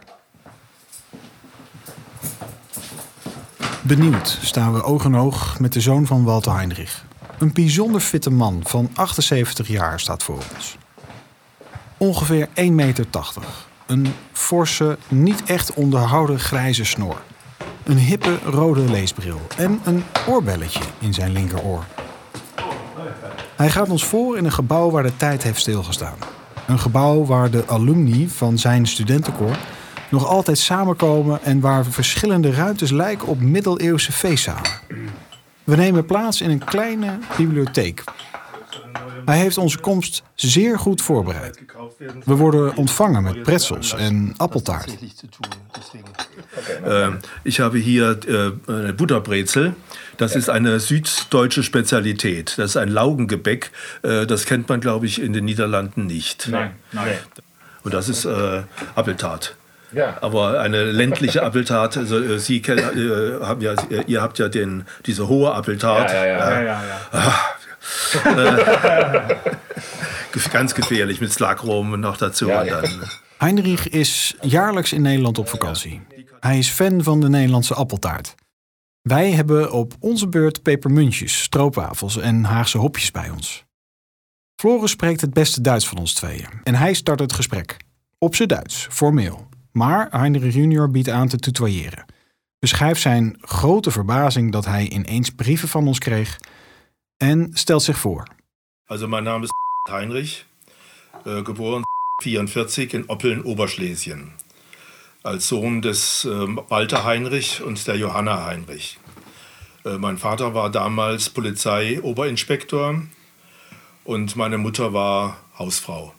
Benieuwd 3.81 4.37
staan 4.41 4.73
we 4.73 4.83
oog 4.83 5.05
in 5.05 5.15
oog 5.15 5.59
met 5.59 5.73
de 5.73 5.81
zoon 5.81 6.05
van 6.05 6.23
Walter 6.23 6.55
Heinrich. 6.55 7.05
Een 7.43 7.53
bijzonder 7.53 8.01
fitte 8.01 8.29
man 8.29 8.59
van 8.63 8.89
78 8.93 9.67
jaar 9.67 9.99
staat 9.99 10.23
voor 10.23 10.39
ons. 10.53 10.77
Ongeveer 11.97 12.47
1,80 12.47 12.53
meter. 12.71 13.05
Een 13.85 14.07
forse, 14.31 14.97
niet 15.07 15.43
echt 15.43 15.73
onderhouden 15.73 16.39
grijze 16.39 16.85
snor. 16.85 17.21
Een 17.83 17.97
hippe 17.97 18.39
rode 18.43 18.81
leesbril 18.81 19.41
en 19.57 19.79
een 19.83 20.03
oorbelletje 20.27 20.83
in 20.99 21.13
zijn 21.13 21.31
linkeroor. 21.31 21.85
Hij 23.55 23.69
gaat 23.69 23.89
ons 23.89 24.05
voor 24.05 24.37
in 24.37 24.45
een 24.45 24.51
gebouw 24.51 24.89
waar 24.89 25.03
de 25.03 25.17
tijd 25.17 25.43
heeft 25.43 25.59
stilgestaan. 25.59 26.17
Een 26.67 26.79
gebouw 26.79 27.25
waar 27.25 27.51
de 27.51 27.67
alumni 27.67 28.29
van 28.29 28.57
zijn 28.57 28.87
studentenkoor 28.87 29.57
nog 30.09 30.27
altijd 30.27 30.57
samenkomen 30.57 31.41
en 31.41 31.59
waar 31.59 31.85
verschillende 31.85 32.51
ruimtes 32.51 32.91
lijken 32.91 33.27
op 33.27 33.41
middeleeuwse 33.41 34.11
feestzalen. 34.11 34.71
We 35.63 35.75
nemen 35.75 36.05
plaats 36.05 36.41
in 36.41 36.49
een 36.49 36.63
kleine 36.63 37.19
bibliotheek. 37.37 38.03
Hij 39.25 39.37
heeft 39.37 39.57
onze 39.57 39.79
komst 39.79 40.23
zeer 40.35 40.79
goed 40.79 41.01
voorbereid. 41.01 41.59
We 42.25 42.35
worden 42.35 42.75
ontvangen 42.75 43.23
met 43.23 43.43
pretzels 43.43 43.93
en 43.93 44.33
appeltaart. 44.37 44.95
Äh, 46.83 47.09
ich 47.43 47.59
habe 47.59 47.77
hier 47.77 48.17
äh, 48.27 48.51
eine 48.67 48.93
Butterbrezel. 48.93 49.73
Das 50.17 50.35
ist 50.35 50.49
eine 50.49 50.79
süddeutsche 50.79 51.63
Spezialität. 51.63 52.53
Das 52.57 52.69
ist 52.69 52.77
ein 52.77 52.89
Laugengebäck. 52.89 53.71
Äh, 54.01 54.25
das 54.25 54.45
kennt 54.45 54.67
man, 54.67 54.79
glaube 54.79 55.05
ich, 55.05 55.21
in 55.21 55.33
den 55.33 55.45
Niederlanden 55.45 56.05
nicht. 56.05 56.49
nein. 56.49 57.17
Und 57.83 57.93
das 57.93 58.09
ist 58.09 58.25
äh, 58.25 58.63
Appeltat. 58.95 59.55
Ja. 59.93 60.17
Aber 60.21 60.59
eine 60.59 60.83
ländliche 60.91 61.43
Appeltat, 61.43 61.97
also 61.97 62.19
äh, 62.19 62.39
Sie 62.39 62.57
äh, 62.61 63.39
haben 63.41 63.61
ja, 63.61 63.73
ihr 64.07 64.21
habt 64.21 64.39
ja 64.39 64.47
den, 64.49 64.85
diese 65.05 65.27
hohe 65.27 65.53
Appeltat. 65.53 66.11
Ja, 66.11 66.25
ja, 66.25 66.61
ja. 66.63 66.81
Ge- 70.31 70.49
Ganz 70.51 70.73
gefährlich 70.73 71.21
mit 71.21 71.31
Slagroom 71.31 71.99
noch 71.99 72.17
dazu. 72.17 72.47
Ja, 72.47 72.61
und 72.61 72.67
ja. 72.67 72.81
dann, 72.81 73.09
Heinrich 73.41 73.87
is 73.93 74.35
jaarlijks 74.41 74.93
in 74.93 75.01
Nederland 75.01 75.37
op 75.39 75.49
vakantie. 75.49 76.01
Hij 76.39 76.57
is 76.57 76.69
fan 76.69 77.03
van 77.03 77.19
de 77.21 77.29
Nederlandse 77.29 77.73
appeltaart. 77.73 78.35
Wij 79.01 79.31
hebben 79.31 79.71
op 79.71 79.93
onze 79.99 80.27
beurt 80.27 80.61
pepermuntjes, 80.61 81.41
stroopwafels 81.43 82.17
en 82.17 82.43
Haagse 82.43 82.77
hopjes 82.77 83.11
bij 83.11 83.29
ons. 83.29 83.63
Floris 84.55 84.91
spreekt 84.91 85.21
het 85.21 85.33
beste 85.33 85.61
Duits 85.61 85.87
van 85.87 85.97
ons 85.97 86.13
tweeën 86.13 86.47
en 86.63 86.75
hij 86.75 86.93
start 86.93 87.19
het 87.19 87.33
gesprek. 87.33 87.77
Op 88.17 88.35
zijn 88.35 88.47
Duits, 88.47 88.87
formeel. 88.91 89.47
Maar 89.73 90.07
Heinrich 90.11 90.53
junior 90.53 90.91
biedt 90.91 91.09
aan 91.09 91.27
te 91.27 91.37
tutoyeren. 91.37 92.05
Beschrijft 92.59 93.01
zijn 93.01 93.37
grote 93.41 93.91
verbazing 93.91 94.51
dat 94.51 94.65
hij 94.65 94.89
ineens 94.89 95.29
brieven 95.29 95.67
van 95.67 95.87
ons 95.87 95.99
kreeg 95.99 96.39
en 97.17 97.49
stelt 97.53 97.83
zich 97.83 97.97
voor. 97.97 98.27
Also 98.85 99.07
mein 99.07 99.23
Name 99.23 99.43
ist 99.43 99.53
Heinrich, 99.91 100.45
äh, 101.25 101.45
geboren 101.45 101.81
44 102.23 102.93
in 102.93 103.09
Oppeln, 103.09 103.43
Oberschlesien. 103.43 104.31
Als 105.21 105.47
Sohn 105.47 105.81
des 105.81 106.25
ähm, 106.25 106.61
Walter 106.67 107.03
Heinrich 107.03 107.61
und 107.61 107.87
der 107.87 107.95
Johanna 107.95 108.45
Heinrich. 108.45 108.99
Äh, 109.85 109.97
mein 109.97 110.17
Vater 110.17 110.53
war 110.53 110.69
damals 110.69 111.29
Polizeioberinspektor 111.29 113.01
und 114.03 114.35
meine 114.35 114.57
Mutter 114.57 114.93
war 114.93 115.37
Hausfrau. 115.57 116.13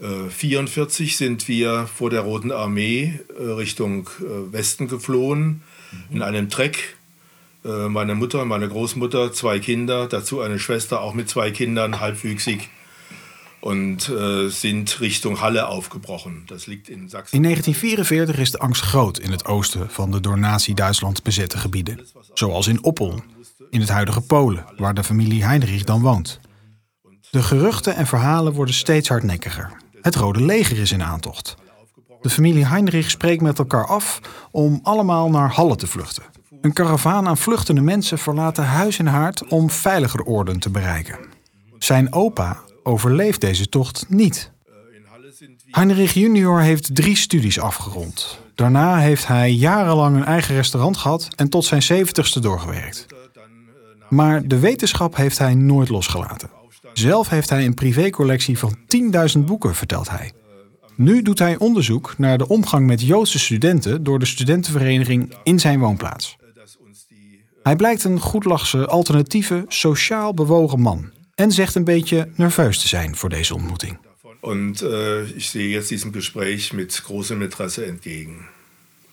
Äh, 0.00 0.28
44 0.30 1.16
sind 1.16 1.48
wir 1.48 1.86
vor 1.86 2.10
der 2.10 2.20
Roten 2.20 2.52
Armee 2.52 3.20
äh, 3.38 3.42
Richtung 3.42 4.08
äh, 4.20 4.52
Westen 4.52 4.88
geflohen 4.88 5.62
in 6.10 6.22
einem 6.22 6.48
Treck 6.50 6.98
äh, 7.64 7.88
meine 7.88 8.14
Mutter, 8.14 8.44
meine 8.44 8.68
Großmutter, 8.68 9.32
zwei 9.32 9.58
Kinder, 9.58 10.06
dazu 10.06 10.40
eine 10.40 10.58
Schwester, 10.58 11.00
auch 11.00 11.14
mit 11.14 11.28
zwei 11.28 11.50
Kindern, 11.50 12.00
halbwüchsig, 12.00 12.68
und 13.60 14.08
äh, 14.08 14.48
sind 14.48 15.00
Richtung 15.00 15.40
Halle 15.40 15.66
aufgebrochen. 15.66 16.44
Das 16.46 16.66
liegt 16.66 16.88
in 16.88 17.08
Sachsen. 17.08 17.36
In 17.36 17.42
1944 17.42 18.38
is 18.38 18.50
de 18.50 18.58
angst 18.58 18.82
groot 18.82 19.18
in 19.18 19.30
het 19.30 19.44
oosten 19.44 19.90
van 19.90 20.10
de 20.10 20.20
door 20.20 20.38
Nazi-Duitsland 20.38 21.22
bezette 21.22 21.58
gebieden. 21.58 22.06
Zoals 22.34 22.66
in 22.66 22.82
Oppel, 22.82 23.22
in 23.70 23.80
het 23.80 23.88
huidige 23.88 24.20
Polen, 24.20 24.64
waar 24.76 24.94
de 24.94 25.04
familie 25.04 25.44
Heinrich 25.44 25.84
dan 25.84 26.00
woont. 26.00 26.40
De 27.30 27.42
geruchten 27.42 27.96
en 27.96 28.06
verhalen 28.06 28.52
worden 28.52 28.74
steeds 28.74 29.08
hardnekkiger. 29.08 29.76
Het 30.00 30.14
Rode 30.14 30.42
Leger 30.42 30.78
is 30.78 30.92
in 30.92 31.02
aantocht. 31.02 31.56
De 32.20 32.30
familie 32.30 32.66
Heinrich 32.66 33.10
spreekt 33.10 33.42
met 33.42 33.58
elkaar 33.58 33.86
af 33.86 34.20
om 34.50 34.80
allemaal 34.82 35.30
naar 35.30 35.50
Halle 35.50 35.76
te 35.76 35.86
vluchten. 35.86 36.22
Een 36.60 36.72
karavaan 36.72 37.28
aan 37.28 37.36
vluchtende 37.36 37.80
mensen 37.80 38.18
verlaten 38.18 38.64
huis 38.64 38.98
en 38.98 39.06
haard 39.06 39.46
om 39.46 39.70
veiliger 39.70 40.24
oorden 40.24 40.58
te 40.58 40.70
bereiken. 40.70 41.18
Zijn 41.78 42.12
opa 42.12 42.60
overleeft 42.82 43.40
deze 43.40 43.68
tocht 43.68 44.04
niet. 44.08 44.50
Heinrich 45.70 46.12
junior 46.12 46.60
heeft 46.60 46.94
drie 46.94 47.16
studies 47.16 47.60
afgerond. 47.60 48.38
Daarna 48.54 48.98
heeft 48.98 49.26
hij 49.26 49.52
jarenlang 49.52 50.16
een 50.16 50.24
eigen 50.24 50.54
restaurant 50.54 50.96
gehad 50.96 51.28
en 51.36 51.48
tot 51.48 51.64
zijn 51.64 51.82
zeventigste 51.82 52.40
doorgewerkt. 52.40 53.06
Maar 54.08 54.48
de 54.48 54.58
wetenschap 54.58 55.16
heeft 55.16 55.38
hij 55.38 55.54
nooit 55.54 55.88
losgelaten. 55.88 56.57
Zelf 56.98 57.28
heeft 57.28 57.50
hij 57.50 57.64
een 57.64 57.74
privécollectie 57.74 58.58
van 58.58 58.76
10.000 59.36 59.44
boeken, 59.44 59.74
vertelt 59.74 60.10
hij. 60.10 60.32
Nu 60.96 61.22
doet 61.22 61.38
hij 61.38 61.56
onderzoek 61.56 62.14
naar 62.16 62.38
de 62.38 62.48
omgang 62.48 62.86
met 62.86 63.02
Joodse 63.02 63.38
studenten 63.38 64.02
door 64.02 64.18
de 64.18 64.24
studentenvereniging 64.26 65.34
in 65.42 65.58
zijn 65.58 65.78
woonplaats. 65.78 66.36
Hij 67.62 67.76
blijkt 67.76 68.04
een 68.04 68.20
goedlachse, 68.20 68.86
alternatieve, 68.86 69.64
sociaal 69.68 70.34
bewogen 70.34 70.80
man 70.80 71.10
en 71.34 71.52
zegt 71.52 71.74
een 71.74 71.84
beetje 71.84 72.28
nerveus 72.34 72.80
te 72.80 72.88
zijn 72.88 73.16
voor 73.16 73.28
deze 73.28 73.54
ontmoeting. 73.54 73.98
Und 74.40 74.82
äh, 74.82 75.22
ich 75.36 75.48
sehe 75.48 75.68
jetzt 75.68 75.88
diesem 75.88 76.12
Interesse 77.42 77.84
entgegen. 77.84 78.48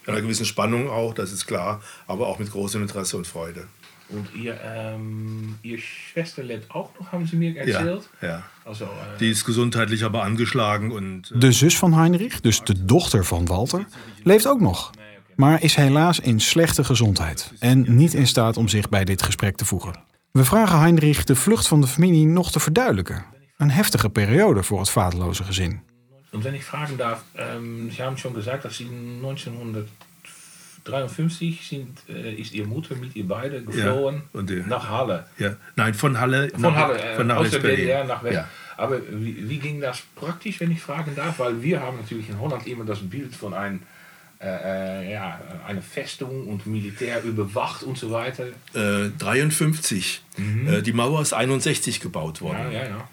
Einer 0.06 0.22
gewissen 0.22 0.46
Spannung 0.46 0.90
auch, 0.90 1.14
das 1.14 1.32
ist 1.32 1.46
klar, 1.48 1.82
aber 2.06 2.28
auch 2.28 2.40
mit 2.40 2.50
großem 2.52 2.82
Interesse 2.82 3.18
und 3.18 3.28
Freude. 3.28 3.68
Und 4.10 4.28
ihr, 4.36 4.60
ähm, 4.64 5.58
ihr 5.62 5.80
Schwester 5.80 6.44
lebt 6.44 6.72
auch 6.72 6.92
noch, 7.00 7.12
haben 7.12 7.26
Sie 7.26 7.36
mir 7.36 7.58
erzählt? 7.58 8.10
Ja, 8.22 8.28
ja. 8.28 8.44
Also, 8.64 8.86
äh, 8.86 9.18
Die 9.20 9.30
ist 9.30 9.46
gesundheitlich 9.46 10.04
aber 10.04 10.24
angeschlagen 10.24 10.92
und 10.92 11.32
äh, 11.32 11.40
De 11.40 11.52
zus 11.52 11.78
van 11.78 11.94
Heinrich, 11.94 12.42
dus 12.42 12.64
de 12.64 12.86
dochter 12.86 13.26
van 13.26 13.46
Walter, 13.46 13.86
leeft 14.24 14.48
ook 14.48 14.60
nog. 14.60 14.92
Maar 15.36 15.64
is 15.64 15.76
helaas 15.76 16.20
in 16.20 16.40
slechte 16.40 16.84
gezondheid 16.84 17.52
en 17.60 17.96
niet 17.96 18.14
in 18.14 18.28
staat 18.28 18.58
om 18.58 18.68
zich 18.68 18.90
bij 18.90 19.06
dit 19.06 19.24
gesprek 19.24 19.56
te 19.56 19.66
voegen. 19.66 19.96
We 20.32 20.46
vragen 20.46 20.80
Heinrich 20.80 21.24
de 21.24 21.36
vlucht 21.36 21.68
van 21.68 21.82
de 21.82 21.88
familie 21.88 22.26
nog 22.26 22.52
te 22.52 22.60
verduidelijken. 22.60 23.26
Een 23.58 23.72
heftige 23.72 24.10
periode 24.10 24.64
voor 24.64 24.80
het 24.80 24.90
vaderloze 24.90 25.44
gezin. 25.44 25.82
Und 26.32 26.44
wenn 26.44 26.54
ich 26.54 26.64
fragen 26.64 26.98
darf, 26.98 27.24
ähm, 27.36 27.90
Sie 27.92 28.02
haben 28.04 28.18
schon 28.18 28.34
gesagt, 28.34 28.64
dass 28.64 28.76
Sie 28.76 28.88
1953 30.86 31.68
sind, 31.68 31.98
äh, 32.10 32.34
ist 32.36 32.54
Ihre 32.54 32.68
Mutter 32.68 32.96
mit 32.96 33.16
ihr 33.16 33.28
beide 33.28 33.62
geflohen 33.64 34.24
und 34.34 34.50
die- 34.50 34.64
nach 34.68 34.88
Halle. 34.90 35.26
ja, 35.40 35.56
nein, 35.76 35.94
von 35.94 36.20
Halle, 36.20 36.50
Von 36.50 36.62
nach, 36.62 36.76
Halle, 36.76 37.00
äh, 37.02 37.16
von 37.16 37.32
Halle 37.32 37.40
aus 37.42 37.52
der. 37.52 37.60
DDR 37.62 38.04
nach 38.04 38.24
West. 38.24 38.36
Ja. 38.36 38.48
Aber 38.78 39.00
wie, 39.10 39.50
wie 39.50 39.58
ging 39.58 39.80
das 39.82 40.04
praktisch, 40.16 40.60
wenn 40.60 40.70
ich 40.72 40.82
fragen 40.82 41.16
darf? 41.16 41.40
Weil 41.40 41.62
wir 41.64 41.82
haben 41.82 41.98
natürlich 41.98 42.30
in 42.30 42.40
Holland 42.40 42.68
immer 42.68 42.84
das 42.86 43.00
Bild 43.00 43.34
von 43.36 43.54
ein, 43.54 43.82
äh, 44.40 44.48
äh, 45.08 45.14
ja, 45.14 45.40
einer 45.66 45.82
Festung 45.82 46.48
und 46.48 46.68
Militär 46.68 47.24
überwacht 47.24 47.84
und 47.84 47.98
so 47.98 48.12
weiter. 48.12 48.48
Äh, 48.74 49.10
53. 49.18 50.22
Äh, 50.68 50.82
die 50.82 50.92
Mauer 50.94 51.22
ist 51.22 51.34
61 51.34 52.00
gebaut 52.02 52.42
worden. 52.42 52.72
Ja, 52.72 52.84
ja, 52.84 53.08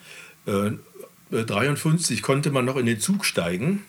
ja. 0.47 0.67
Äh, 0.67 1.37
äh, 1.41 1.45
53 1.45 2.23
konnte 2.23 2.51
man 2.51 2.65
noch 2.65 2.77
in 2.77 2.87
den 2.87 2.99
Zug 3.01 3.25
steigen 3.25 3.85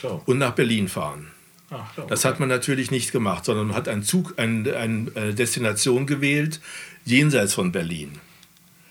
so. 0.00 0.22
und 0.26 0.38
nach 0.38 0.52
Berlin 0.54 0.88
fahren. 0.88 1.30
Ach. 1.72 2.06
Das 2.08 2.24
hat 2.24 2.38
man 2.38 2.48
natürlich 2.48 2.90
nicht 2.90 3.12
gemacht, 3.12 3.44
sondern 3.46 3.68
man 3.68 3.76
hat 3.76 3.88
einen 3.88 4.02
Zug, 4.02 4.34
ein, 4.36 4.70
ein, 4.72 5.10
eine 5.14 5.34
Destination 5.34 6.06
gewählt, 6.06 6.60
jenseits 7.04 7.54
von 7.54 7.72
Berlin. 7.72 8.12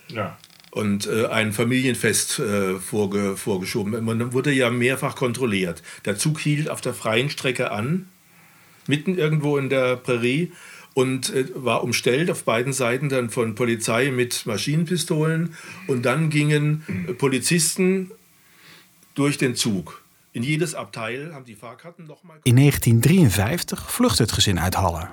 ja. 0.10 0.38
Und 0.74 1.06
äh, 1.06 1.26
ein 1.26 1.52
Familienfest 1.52 2.40
äh, 2.40 2.80
vorge, 2.80 3.36
vorgeschoben. 3.36 4.06
Man 4.06 4.32
wurde 4.32 4.54
ja 4.54 4.70
mehrfach 4.70 5.18
kontrolliert. 5.18 5.84
Der 6.06 6.18
Zug 6.18 6.40
hielt 6.40 6.70
auf 6.70 6.80
der 6.80 6.94
freien 6.94 7.30
Strecke 7.30 7.72
an, 7.72 8.08
mitten 8.88 9.18
irgendwo 9.18 9.58
in 9.58 9.68
der 9.68 9.98
Prärie 9.98 10.54
und 10.94 11.36
äh, 11.36 11.46
war 11.56 11.84
umstellt 11.84 12.32
auf 12.32 12.46
beiden 12.46 12.72
Seiten 12.72 13.10
dann 13.10 13.30
von 13.30 13.54
Polizei 13.54 14.12
mit 14.12 14.46
Maschinenpistolen 14.46 15.56
und 15.88 16.04
dann 16.04 16.30
gingen 16.30 16.86
Polizisten 17.18 18.12
durch 19.14 19.38
den 19.38 19.58
Zug. 19.58 20.01
In 20.32 20.44
jedes 20.44 20.74
Abteil 20.74 21.32
haben 21.32 21.46
die 21.46 21.56
Fahrkarten 21.56 22.06
nochmal. 22.06 22.36
In 22.44 22.56
1953 22.56 23.92
vluchtte 23.92 24.22
het 24.22 24.32
gezin 24.32 24.60
uit 24.60 24.74
Halle. 24.74 25.08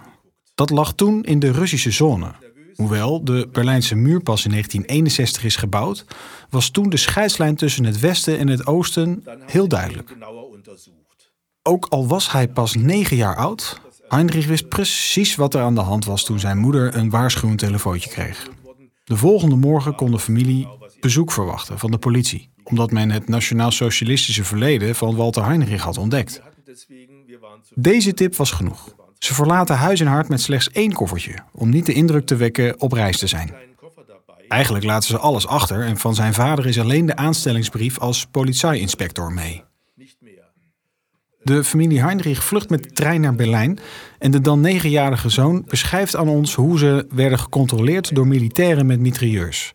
Dat 0.55 0.71
lag 0.71 0.95
toen 0.95 1.25
in 1.25 1.39
de 1.39 1.53
Russische 1.53 1.91
zone. 1.91 2.33
Hoewel 2.75 3.25
de 3.25 3.49
Berlijnse 3.53 3.95
muur 3.95 4.21
pas 4.21 4.45
in 4.45 4.51
1961 4.51 5.45
is 5.45 5.57
gebouwd, 5.57 6.05
was 6.51 6.71
toen 6.71 6.89
de 6.89 6.97
scheidslijn 6.97 7.57
tussen 7.57 7.85
het 7.85 8.01
westen 8.01 8.39
en 8.39 8.49
het 8.49 8.67
oosten 8.67 9.25
heel 9.47 9.69
duidelijk. 9.69 10.17
Ook 11.63 11.87
al 11.87 12.07
was 12.07 12.33
hij 12.33 12.49
pas 12.49 12.75
negen 12.75 13.17
jaar 13.17 13.37
oud, 13.37 13.81
Heinrich 14.09 14.47
wist 14.47 14.69
precies 14.69 15.37
wat 15.37 15.55
er 15.55 15.63
aan 15.63 15.75
de 15.75 15.81
hand 15.81 16.05
was 16.05 16.25
toen 16.25 16.39
zijn 16.39 16.59
moeder 16.59 16.95
een 16.95 17.11
waarschuwend 17.11 17.59
telefoontje 17.59 18.11
kreeg. 18.11 18.49
De 19.05 19.17
volgende 19.17 19.57
morgen 19.57 19.95
kon 19.95 20.11
de 20.11 20.19
familie 20.19 20.69
bezoek 21.01 21.33
verwachten 21.33 21.79
van 21.79 21.91
de 21.91 21.99
politie, 21.99 22.51
omdat 22.69 22.91
men 22.91 23.11
het 23.11 23.29
nationaal-socialistische 23.29 24.45
verleden 24.45 24.95
van 24.95 25.17
Walter 25.17 25.45
Heinrich 25.45 25.83
had 25.83 25.99
ontdekt. 25.99 26.41
Deze 27.75 28.15
tip 28.15 28.37
was 28.37 28.51
genoeg. 28.51 28.95
Ze 29.19 29.35
verlaten 29.35 29.77
huis 29.77 30.01
en 30.01 30.07
hart 30.07 30.29
met 30.29 30.41
slechts 30.41 30.71
één 30.71 30.93
koffertje, 30.93 31.35
om 31.53 31.69
niet 31.69 31.87
de 31.87 31.93
indruk 31.93 32.27
te 32.27 32.37
wekken 32.37 32.81
op 32.81 32.93
reis 32.93 33.19
te 33.19 33.27
zijn. 33.27 33.55
Eigenlijk 34.49 34.85
laten 34.85 35.09
ze 35.09 35.19
alles 35.19 35.47
achter 35.47 35.85
en 35.85 35.97
van 35.97 36.15
zijn 36.15 36.35
vader 36.35 36.67
is 36.67 36.81
alleen 36.81 37.07
de 37.07 37.17
aanstellingsbrief 37.17 37.99
als 37.99 38.27
politieinspector 38.27 39.33
mee. 39.33 39.65
De 41.43 41.65
familie 41.65 42.01
Heinrich 42.01 42.45
vlucht 42.45 42.71
met 42.71 42.83
de 42.83 42.91
trein 42.91 43.21
naar 43.21 43.35
Berlijn 43.35 43.79
en 44.19 44.31
de 44.31 44.41
dan 44.41 44.61
negenjarige 44.61 45.29
zoon 45.29 45.65
beschrijft 45.67 46.17
aan 46.17 46.29
ons 46.29 46.55
hoe 46.55 46.79
ze 46.79 47.07
werden 47.15 47.39
gecontroleerd 47.39 48.15
door 48.15 48.27
militairen 48.27 48.87
met 48.87 49.01
mitrailleurs. 49.01 49.73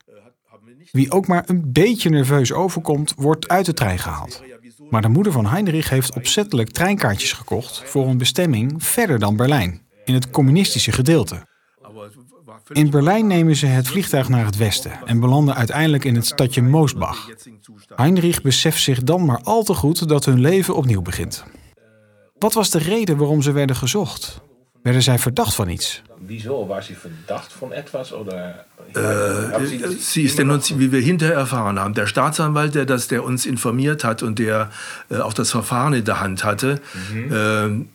Wie 0.97 1.11
ook 1.11 1.27
maar 1.27 1.43
een 1.45 1.71
beetje 1.71 2.09
nerveus 2.09 2.51
overkomt, 2.51 3.13
wordt 3.15 3.47
uit 3.47 3.65
de 3.65 3.73
trein 3.73 3.99
gehaald. 3.99 4.43
Maar 4.89 5.01
de 5.01 5.07
moeder 5.07 5.31
van 5.31 5.45
Heinrich 5.45 5.89
heeft 5.89 6.15
opzettelijk 6.15 6.69
treinkaartjes 6.69 7.33
gekocht 7.33 7.83
voor 7.85 8.07
een 8.07 8.17
bestemming 8.17 8.83
verder 8.83 9.19
dan 9.19 9.35
Berlijn, 9.35 9.81
in 10.05 10.13
het 10.13 10.29
communistische 10.29 10.91
gedeelte. 10.91 11.47
In 12.71 12.89
Berlijn 12.89 13.27
nemen 13.27 13.55
ze 13.55 13.65
het 13.65 13.87
vliegtuig 13.87 14.29
naar 14.29 14.45
het 14.45 14.57
westen 14.57 14.91
en 15.05 15.19
belanden 15.19 15.55
uiteindelijk 15.55 16.05
in 16.05 16.15
het 16.15 16.25
stadje 16.25 16.61
Moosbach. 16.61 17.29
Heinrich 17.95 18.41
beseft 18.41 18.81
zich 18.81 19.03
dan 19.03 19.25
maar 19.25 19.41
al 19.43 19.63
te 19.63 19.73
goed 19.73 20.07
dat 20.07 20.25
hun 20.25 20.39
leven 20.39 20.75
opnieuw 20.75 21.01
begint. 21.01 21.43
Wat 22.37 22.53
was 22.53 22.69
de 22.69 22.79
reden 22.79 23.17
waarom 23.17 23.41
ze 23.41 23.51
werden 23.51 23.75
gezocht? 23.75 24.41
Werden 24.83 25.01
zij 25.01 25.19
verdacht 25.19 25.55
van 25.55 25.69
iets? 25.69 26.01
Wieso? 26.27 26.67
War 26.67 26.81
sie 26.83 26.95
verdacht 26.95 27.53
von 27.53 27.71
etwas? 27.71 28.11
Oder, 28.11 28.65
Äh, 28.93 29.95
Sie 29.99 30.23
ist 30.23 30.37
denunziert, 30.37 30.79
wie 30.79 30.91
wir 30.91 30.99
hinterher 31.01 31.35
erfahren 31.35 31.79
haben. 31.79 31.93
Der 31.93 32.05
Staatsanwalt, 32.05 32.73
der, 32.75 32.85
das, 32.85 33.07
der 33.07 33.23
uns 33.23 33.45
informiert 33.45 34.03
hat 34.03 34.21
und 34.23 34.37
der 34.39 34.69
äh, 35.09 35.17
auch 35.17 35.33
das 35.33 35.51
Verfahren 35.51 35.93
in 35.93 36.03
der 36.03 36.19
Hand 36.19 36.43
hatte, 36.43 36.79
ähm, 37.31 37.87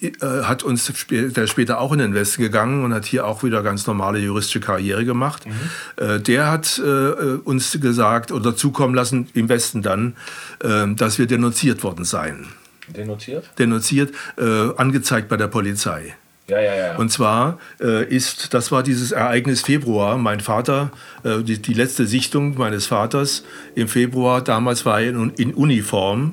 äh, 0.00 0.10
hat 0.44 0.62
uns 0.62 0.92
spä 0.96 1.28
der 1.30 1.44
ist 1.44 1.50
später 1.50 1.80
auch 1.80 1.92
in 1.92 1.98
den 1.98 2.14
Westen 2.14 2.42
gegangen 2.42 2.84
und 2.84 2.94
hat 2.94 3.04
hier 3.04 3.26
auch 3.26 3.42
wieder 3.42 3.62
ganz 3.62 3.86
normale 3.86 4.18
juristische 4.20 4.60
Karriere 4.60 5.04
gemacht. 5.04 5.44
Äh, 5.96 6.20
der 6.20 6.50
hat 6.50 6.78
äh, 6.78 7.38
uns 7.44 7.78
gesagt 7.80 8.30
oder 8.30 8.54
zukommen 8.54 8.94
lassen, 8.94 9.28
im 9.34 9.48
Westen 9.48 9.82
dann, 9.82 10.14
äh, 10.62 10.86
dass 10.94 11.18
wir 11.18 11.26
denunziert 11.26 11.82
worden 11.82 12.04
seien. 12.04 12.46
Denunziert? 12.96 13.44
Denunziert, 13.58 14.12
äh, 14.36 14.70
angezeigt 14.76 15.28
bei 15.28 15.36
der 15.36 15.48
Polizei. 15.48 16.14
Ja, 16.48 16.60
ja, 16.60 16.74
ja. 16.74 16.96
Und 16.96 17.10
zwar 17.12 17.58
äh, 17.78 18.04
ist, 18.06 18.54
das 18.54 18.72
war 18.72 18.82
dieses 18.82 19.12
Ereignis 19.12 19.60
Februar. 19.60 20.16
Mein 20.16 20.40
Vater, 20.40 20.90
äh, 21.22 21.42
die, 21.42 21.58
die 21.60 21.74
letzte 21.74 22.06
Sichtung 22.06 22.56
meines 22.56 22.86
Vaters 22.86 23.44
im 23.74 23.86
Februar, 23.86 24.40
damals 24.40 24.86
war 24.86 25.00
er 25.00 25.10
in, 25.10 25.30
in 25.36 25.52
Uniform. 25.52 26.32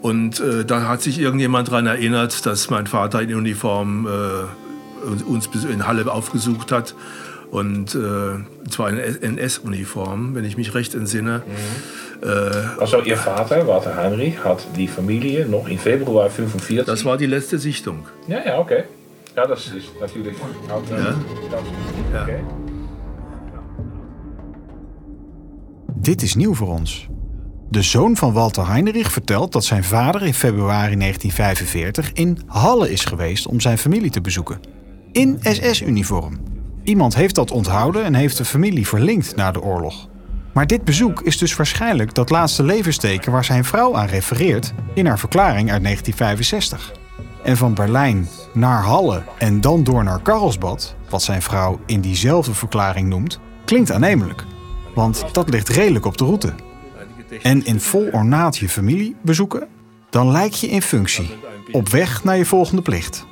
Und 0.00 0.40
äh, 0.40 0.64
da 0.64 0.88
hat 0.88 1.02
sich 1.02 1.18
irgendjemand 1.18 1.68
daran 1.68 1.86
erinnert, 1.86 2.46
dass 2.46 2.70
mein 2.70 2.86
Vater 2.86 3.20
in 3.20 3.34
Uniform 3.34 4.06
äh, 4.06 5.20
uns- 5.24 5.50
in 5.70 5.86
Halle 5.86 6.10
aufgesucht 6.10 6.72
hat. 6.72 6.94
Und 7.50 7.94
äh, 7.94 8.68
zwar 8.70 8.90
in 8.90 8.98
NS-Uniform, 9.38 10.34
wenn 10.34 10.44
ich 10.44 10.56
mich 10.56 10.74
recht 10.74 10.94
entsinne. 10.94 11.42
Also 12.78 13.00
Ihr 13.02 13.16
Vater, 13.16 13.66
Walter 13.66 13.96
Heinrich, 13.96 14.44
hat 14.44 14.66
die 14.76 14.86
Familie 14.88 15.46
noch 15.46 15.66
im 15.68 15.78
Februar 15.78 16.28
45... 16.30 16.84
Das 16.86 17.04
war 17.04 17.16
die 17.16 17.26
letzte 17.26 17.58
Sichtung. 17.58 18.06
Ja, 18.28 18.38
ja, 18.44 18.58
okay. 18.58 18.84
Ja, 19.36 19.46
das 19.46 19.66
ist 19.66 19.88
natürlich 20.00 20.36
auch 20.68 20.90
äh, 20.92 21.00
Ja. 21.00 21.14
wichtig. 21.16 22.12
Ja. 22.12 22.22
Okay. 22.22 22.40
Dit 25.94 26.22
is 26.22 26.34
nieuw 26.34 26.54
voor 26.54 26.68
ons. 26.68 27.06
De 27.70 27.82
zoon 27.82 28.16
van 28.16 28.32
Walter 28.32 28.68
Heinrich 28.68 29.10
vertelt 29.12 29.52
dat 29.52 29.64
zijn 29.64 29.84
vader 29.84 30.22
in 30.22 30.34
februari 30.34 30.96
1945 30.96 32.12
in 32.12 32.38
Halle 32.46 32.90
is 32.90 33.04
geweest 33.04 33.46
om 33.46 33.60
zijn 33.60 33.78
familie 33.78 34.10
te 34.10 34.20
bezoeken. 34.20 34.60
In 35.12 35.38
SS-uniform. 35.42 36.38
Iemand 36.82 37.14
heeft 37.14 37.34
dat 37.34 37.50
onthouden 37.50 38.04
en 38.04 38.14
heeft 38.14 38.36
de 38.36 38.44
familie 38.44 38.86
verlinkt 38.86 39.36
na 39.36 39.50
de 39.50 39.62
oorlog. 39.62 40.08
Maar 40.52 40.66
dit 40.66 40.84
bezoek 40.84 41.20
is 41.20 41.38
dus 41.38 41.56
waarschijnlijk 41.56 42.14
dat 42.14 42.30
laatste 42.30 42.62
levensteken 42.62 43.32
waar 43.32 43.44
zijn 43.44 43.64
vrouw 43.64 43.96
aan 43.96 44.06
refereert 44.06 44.72
in 44.94 45.06
haar 45.06 45.18
verklaring 45.18 45.70
uit 45.70 45.82
1965. 45.82 46.92
En 47.42 47.56
van 47.56 47.74
Berlijn 47.74 48.28
naar 48.52 48.82
Halle 48.82 49.22
en 49.38 49.60
dan 49.60 49.84
door 49.84 50.04
naar 50.04 50.22
Karlsbad, 50.22 50.94
wat 51.08 51.22
zijn 51.22 51.42
vrouw 51.42 51.80
in 51.86 52.00
diezelfde 52.00 52.54
verklaring 52.54 53.08
noemt, 53.08 53.40
klinkt 53.64 53.92
aannemelijk. 53.92 54.44
Want 54.94 55.24
dat 55.32 55.50
ligt 55.50 55.68
redelijk 55.68 56.04
op 56.04 56.16
de 56.16 56.24
route. 56.24 56.54
En 57.42 57.64
in 57.64 57.80
vol 57.80 58.08
ornaat 58.12 58.56
je 58.56 58.68
familie 58.68 59.16
bezoeken, 59.22 59.68
dan 60.10 60.30
lijk 60.30 60.52
je 60.52 60.68
in 60.68 60.82
functie. 60.82 61.30
Op 61.72 61.88
weg 61.88 62.24
naar 62.24 62.36
je 62.36 62.44
volgende 62.44 62.82
plicht. 62.82 63.26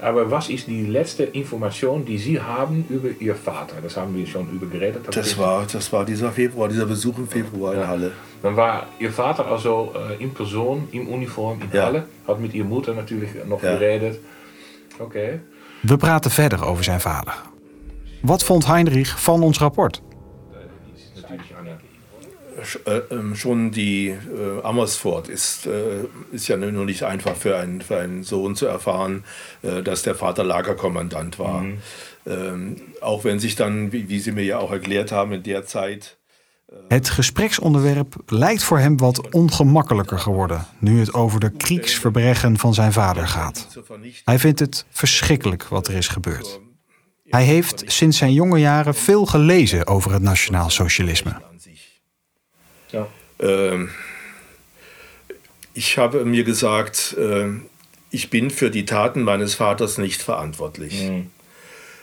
Aber 0.00 0.30
was 0.30 0.48
ist 0.48 0.66
die 0.68 0.86
letzte 0.86 1.24
Information, 1.24 2.04
die 2.04 2.18
Sie 2.18 2.40
haben 2.40 2.84
über 2.88 3.08
Ihr 3.20 3.34
Vater? 3.34 3.76
Das 3.82 3.96
haben 3.96 4.14
wir 4.14 4.26
schon 4.26 4.48
über 4.50 4.66
geredet. 4.66 5.02
Das 5.10 5.36
war, 5.36 5.66
das 5.72 5.92
war 5.92 6.04
dieser 6.04 6.30
Februar, 6.30 6.68
dieser 6.68 6.86
Besuch 6.86 7.18
im 7.18 7.26
Februar 7.28 7.74
in 7.74 7.86
Halle. 7.86 8.12
Dann 8.42 8.54
war 8.56 8.86
Ihr 9.00 9.10
Vater 9.12 9.46
also 9.46 9.92
äh, 9.96 10.22
in 10.22 10.32
Person, 10.32 10.86
in 10.92 11.06
Uniform 11.08 11.60
in 11.62 11.68
Ja. 11.76 11.84
Halle. 11.86 12.04
Hat 12.28 12.38
mit 12.40 12.54
Ihrer 12.54 12.66
Mutter 12.68 12.94
natürlich 12.94 13.30
noch 13.46 13.60
Ja. 13.62 13.72
geredet. 13.72 14.20
Okay. 15.00 15.40
We 15.82 15.96
praten 15.96 16.30
verder 16.30 16.62
over 16.68 16.84
zijn 16.84 17.00
vader. 17.00 17.34
Wat 18.22 18.42
vond 18.44 18.66
Heinrich 18.66 19.10
van 19.24 19.42
ons 19.42 19.60
rapport? 19.60 20.02
Natürlich 21.14 21.56
eine 21.56 21.70
Sch- 21.70 21.70
äh, 21.70 21.70
ähm, 21.70 22.47
schon 23.34 23.70
die 23.70 24.08
äh, 24.08 24.62
Amersfoort 24.62 25.28
ist, 25.28 25.66
äh, 25.66 26.04
ist 26.32 26.48
ja 26.48 26.56
nur 26.56 26.84
nicht 26.84 27.02
einfach 27.02 27.36
für 27.36 27.56
einen, 27.56 27.80
für 27.80 27.98
einen 27.98 28.22
Sohn 28.22 28.56
zu 28.56 28.66
erfahren, 28.66 29.24
äh, 29.62 29.82
dass 29.82 30.02
der 30.02 30.14
Vater 30.14 30.44
Lagerkommandant 30.44 31.38
war. 31.38 31.64
Ähm, 32.26 32.76
auch 33.00 33.24
wenn 33.24 33.38
sich 33.38 33.56
dann, 33.56 33.92
wie, 33.92 34.08
wie 34.08 34.20
Sie 34.20 34.32
mir 34.32 34.44
ja 34.44 34.58
auch 34.58 34.72
erklärt 34.72 35.12
haben, 35.12 35.32
in 35.32 35.42
der 35.42 35.66
Zeit 35.66 36.18
Het 36.88 37.10
gespreksonderwerp 37.10 38.14
lijkt 38.26 38.62
voor 38.62 38.78
hem 38.78 38.96
wat 38.96 39.30
ongemakkelijker 39.30 40.18
geworden 40.18 40.66
nu 40.78 41.00
het 41.00 41.14
over 41.14 41.40
de 41.40 41.50
kriegsverbrechen 41.50 42.58
van 42.58 42.74
zijn 42.74 42.92
vader 42.92 43.28
gaat. 43.28 43.68
Hij 44.24 44.38
vindt 44.38 44.60
het 44.60 44.84
verschrikkelijk 44.90 45.64
wat 45.64 45.88
er 45.88 45.94
is 45.94 46.08
gebeurd. 46.08 46.60
Hij 47.24 47.44
heeft 47.44 47.82
sinds 47.86 48.18
zijn 48.18 48.32
jonge 48.32 48.58
jaren 48.58 48.94
veel 48.94 49.26
gelezen 49.26 49.86
over 49.86 50.12
het 50.12 50.22
nationaal 50.22 50.70
socialisme. 50.70 51.40
Ja. 52.92 53.08
Ähm, 53.40 53.90
ich 55.74 55.98
habe 55.98 56.24
mir 56.24 56.44
gesagt, 56.44 57.16
äh, 57.18 57.48
ich 58.10 58.30
bin 58.30 58.50
für 58.50 58.70
die 58.70 58.84
Taten 58.84 59.22
meines 59.22 59.54
Vaters 59.54 59.98
nicht 59.98 60.22
verantwortlich. 60.22 61.10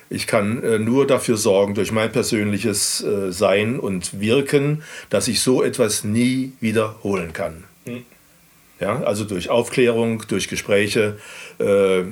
Ich 0.09 0.27
kann 0.27 0.63
äh, 0.63 0.77
nur 0.79 1.07
dafür 1.07 1.35
sorgen, 1.35 1.73
durch 1.73 1.91
mein 1.91 2.11
persönliches 2.11 3.03
äh, 3.03 3.31
Sein 3.31 3.79
und 3.79 4.19
Wirken, 4.19 4.83
dass 5.09 5.27
ich 5.27 5.41
so 5.41 5.63
etwas 5.63 6.03
nie 6.03 6.53
wiederholen 6.61 7.33
kann. 7.33 7.63
Ja, 8.79 9.01
also 9.03 9.23
durch 9.23 9.49
Aufklärung, 9.49 10.23
durch 10.27 10.47
Gespräche, 10.47 11.17
äh, 11.59 12.03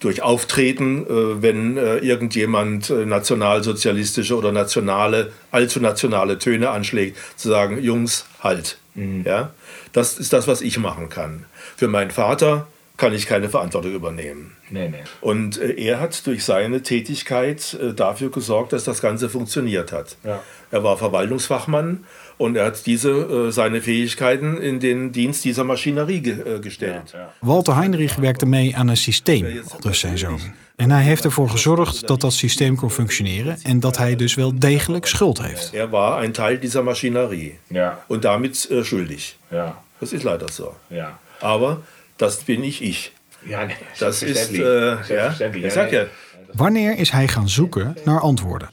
durch 0.00 0.22
Auftreten, 0.22 1.06
äh, 1.06 1.42
wenn 1.42 1.76
äh, 1.76 1.98
irgendjemand 1.98 2.90
äh, 2.90 3.06
nationalsozialistische 3.06 4.36
oder 4.36 4.52
nationale, 4.52 5.32
allzu 5.50 5.80
nationale 5.80 6.38
Töne 6.38 6.70
anschlägt, 6.70 7.16
zu 7.36 7.48
sagen, 7.48 7.82
Jungs, 7.82 8.26
halt. 8.40 8.78
Ja? 9.24 9.52
Das 9.92 10.18
ist 10.18 10.32
das, 10.32 10.48
was 10.48 10.62
ich 10.62 10.78
machen 10.78 11.08
kann. 11.08 11.44
Für 11.76 11.88
meinen 11.88 12.10
Vater 12.10 12.66
kann 12.96 13.12
ich 13.12 13.26
keine 13.26 13.48
Verantwortung 13.48 13.92
übernehmen. 13.92 14.55
Nee, 14.70 14.88
nee. 14.88 15.02
Und 15.20 15.58
äh, 15.60 15.72
er 15.74 16.00
hat 16.00 16.26
durch 16.26 16.44
seine 16.44 16.82
Tätigkeit 16.82 17.74
äh, 17.80 17.92
dafür 17.94 18.30
gesorgt, 18.30 18.72
dass 18.72 18.84
das 18.84 19.00
Ganze 19.00 19.28
funktioniert 19.28 19.92
hat. 19.92 20.16
Ja. 20.24 20.42
Er 20.70 20.82
war 20.82 20.96
Verwaltungsfachmann 20.96 22.04
und 22.36 22.56
er 22.56 22.66
hat 22.66 22.86
diese, 22.86 23.10
äh, 23.10 23.52
seine 23.52 23.80
Fähigkeiten 23.80 24.56
in 24.58 24.80
den 24.80 25.12
Dienst 25.12 25.44
dieser 25.44 25.64
Maschinerie 25.64 26.20
ge 26.22 26.60
gestellt. 26.60 27.12
Ja. 27.12 27.32
Walter 27.40 27.76
Heinrich 27.76 28.16
werkte 28.20 28.46
mee 28.46 28.76
aan 28.76 28.88
een 28.88 28.96
systeem, 28.96 29.62
dus 29.80 29.98
zijn 30.00 30.18
zoon. 30.18 30.40
En 30.76 30.90
hij 30.90 31.02
heeft 31.02 31.24
ervoor 31.24 31.50
gezorgd 31.50 32.06
dat 32.06 32.20
dat 32.20 32.32
systeem 32.32 32.76
kon 32.76 32.90
functioneren 32.90 33.58
en 33.62 33.80
dat 33.80 33.96
hij 33.96 34.16
dus 34.16 34.34
wel 34.34 34.58
degelijk 34.58 35.06
schuld 35.06 35.42
heeft. 35.42 35.74
Er 35.74 35.90
war 35.90 36.18
ein 36.22 36.32
Teil 36.32 36.58
dieser 36.58 36.82
Maschinerie 36.82 37.58
Ja. 37.68 38.04
und 38.08 38.22
damit 38.24 38.68
schuldig. 38.82 39.36
Ja. 39.50 39.82
Das 40.00 40.12
ist 40.12 40.22
leider 40.24 40.48
so. 40.52 40.74
Ja. 40.88 41.18
Aber 41.40 41.80
das 42.16 42.36
bin 42.44 42.62
ich 42.64 42.80
ich. 42.82 43.12
Ja, 43.46 43.64
nee. 43.66 43.74
Das 43.98 44.22
ist, 44.22 44.36
selbstverständlich. 44.36 44.60
äh, 44.60 44.90
ja, 44.90 45.02
Selbstverständlich. 45.04 45.64
ich 45.64 45.72
sag 45.72 45.90
ja, 45.92 46.04
Wanneer 46.52 46.98
is 46.98 47.10
hij 47.10 47.28
gaan 47.28 47.48
zoeken 47.48 47.96
naar 48.04 48.20
antwoorden? 48.20 48.70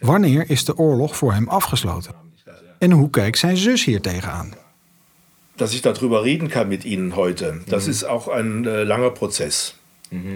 Wanneer 0.00 0.44
is 0.50 0.64
de 0.64 0.76
oorlog 0.76 1.16
voor 1.16 1.32
hem 1.32 1.48
afgesloten? 1.48 2.14
En 2.78 2.90
hoe 2.90 3.10
kijkt 3.10 3.38
zijn 3.38 3.56
zus 3.56 3.84
hier 3.84 4.00
tegenaan? 4.00 4.54
dass 5.56 5.74
ich 5.74 5.82
darüber 5.82 6.22
reden 6.22 6.48
kann 6.48 6.68
mit 6.68 6.84
Ihnen 6.84 7.14
heute, 7.16 7.60
das 7.66 7.86
ist 7.86 8.04
auch 8.04 8.28
ein 8.28 8.64
äh, 8.66 8.82
langer 8.84 9.10
Prozess. 9.10 9.74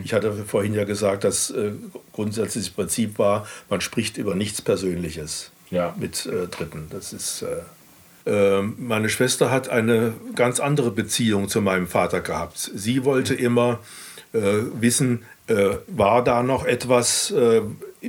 Ich 0.04 0.12
hatte 0.12 0.44
vorhin 0.46 0.74
ja 0.74 0.84
gesagt, 0.84 1.24
dass 1.24 1.50
äh, 1.50 1.70
grundsätzlich 2.12 2.64
das 2.66 2.74
Prinzip 2.74 3.18
war, 3.18 3.46
man 3.70 3.80
spricht 3.80 4.18
über 4.18 4.34
nichts 4.34 4.60
Persönliches 4.62 5.50
Ja. 5.70 5.94
mit 5.98 6.26
äh, 6.26 6.46
Dritten. 6.48 6.88
Das 6.90 7.12
ist, 7.14 7.40
äh, 7.42 7.46
meine 8.26 9.10
Schwester 9.10 9.50
hat 9.50 9.68
eine 9.68 10.14
ganz 10.34 10.58
andere 10.58 10.90
Beziehung 10.90 11.48
zu 11.48 11.60
meinem 11.60 11.86
Vater 11.86 12.20
gehabt. 12.20 12.70
Sie 12.74 13.04
wollte 13.04 13.34
immer 13.34 13.80
äh, 14.32 14.40
wissen, 14.80 15.24
äh, 15.46 15.76
war 15.88 16.24
da 16.24 16.42
noch 16.42 16.64
etwas, 16.64 17.30
äh, 17.30 17.60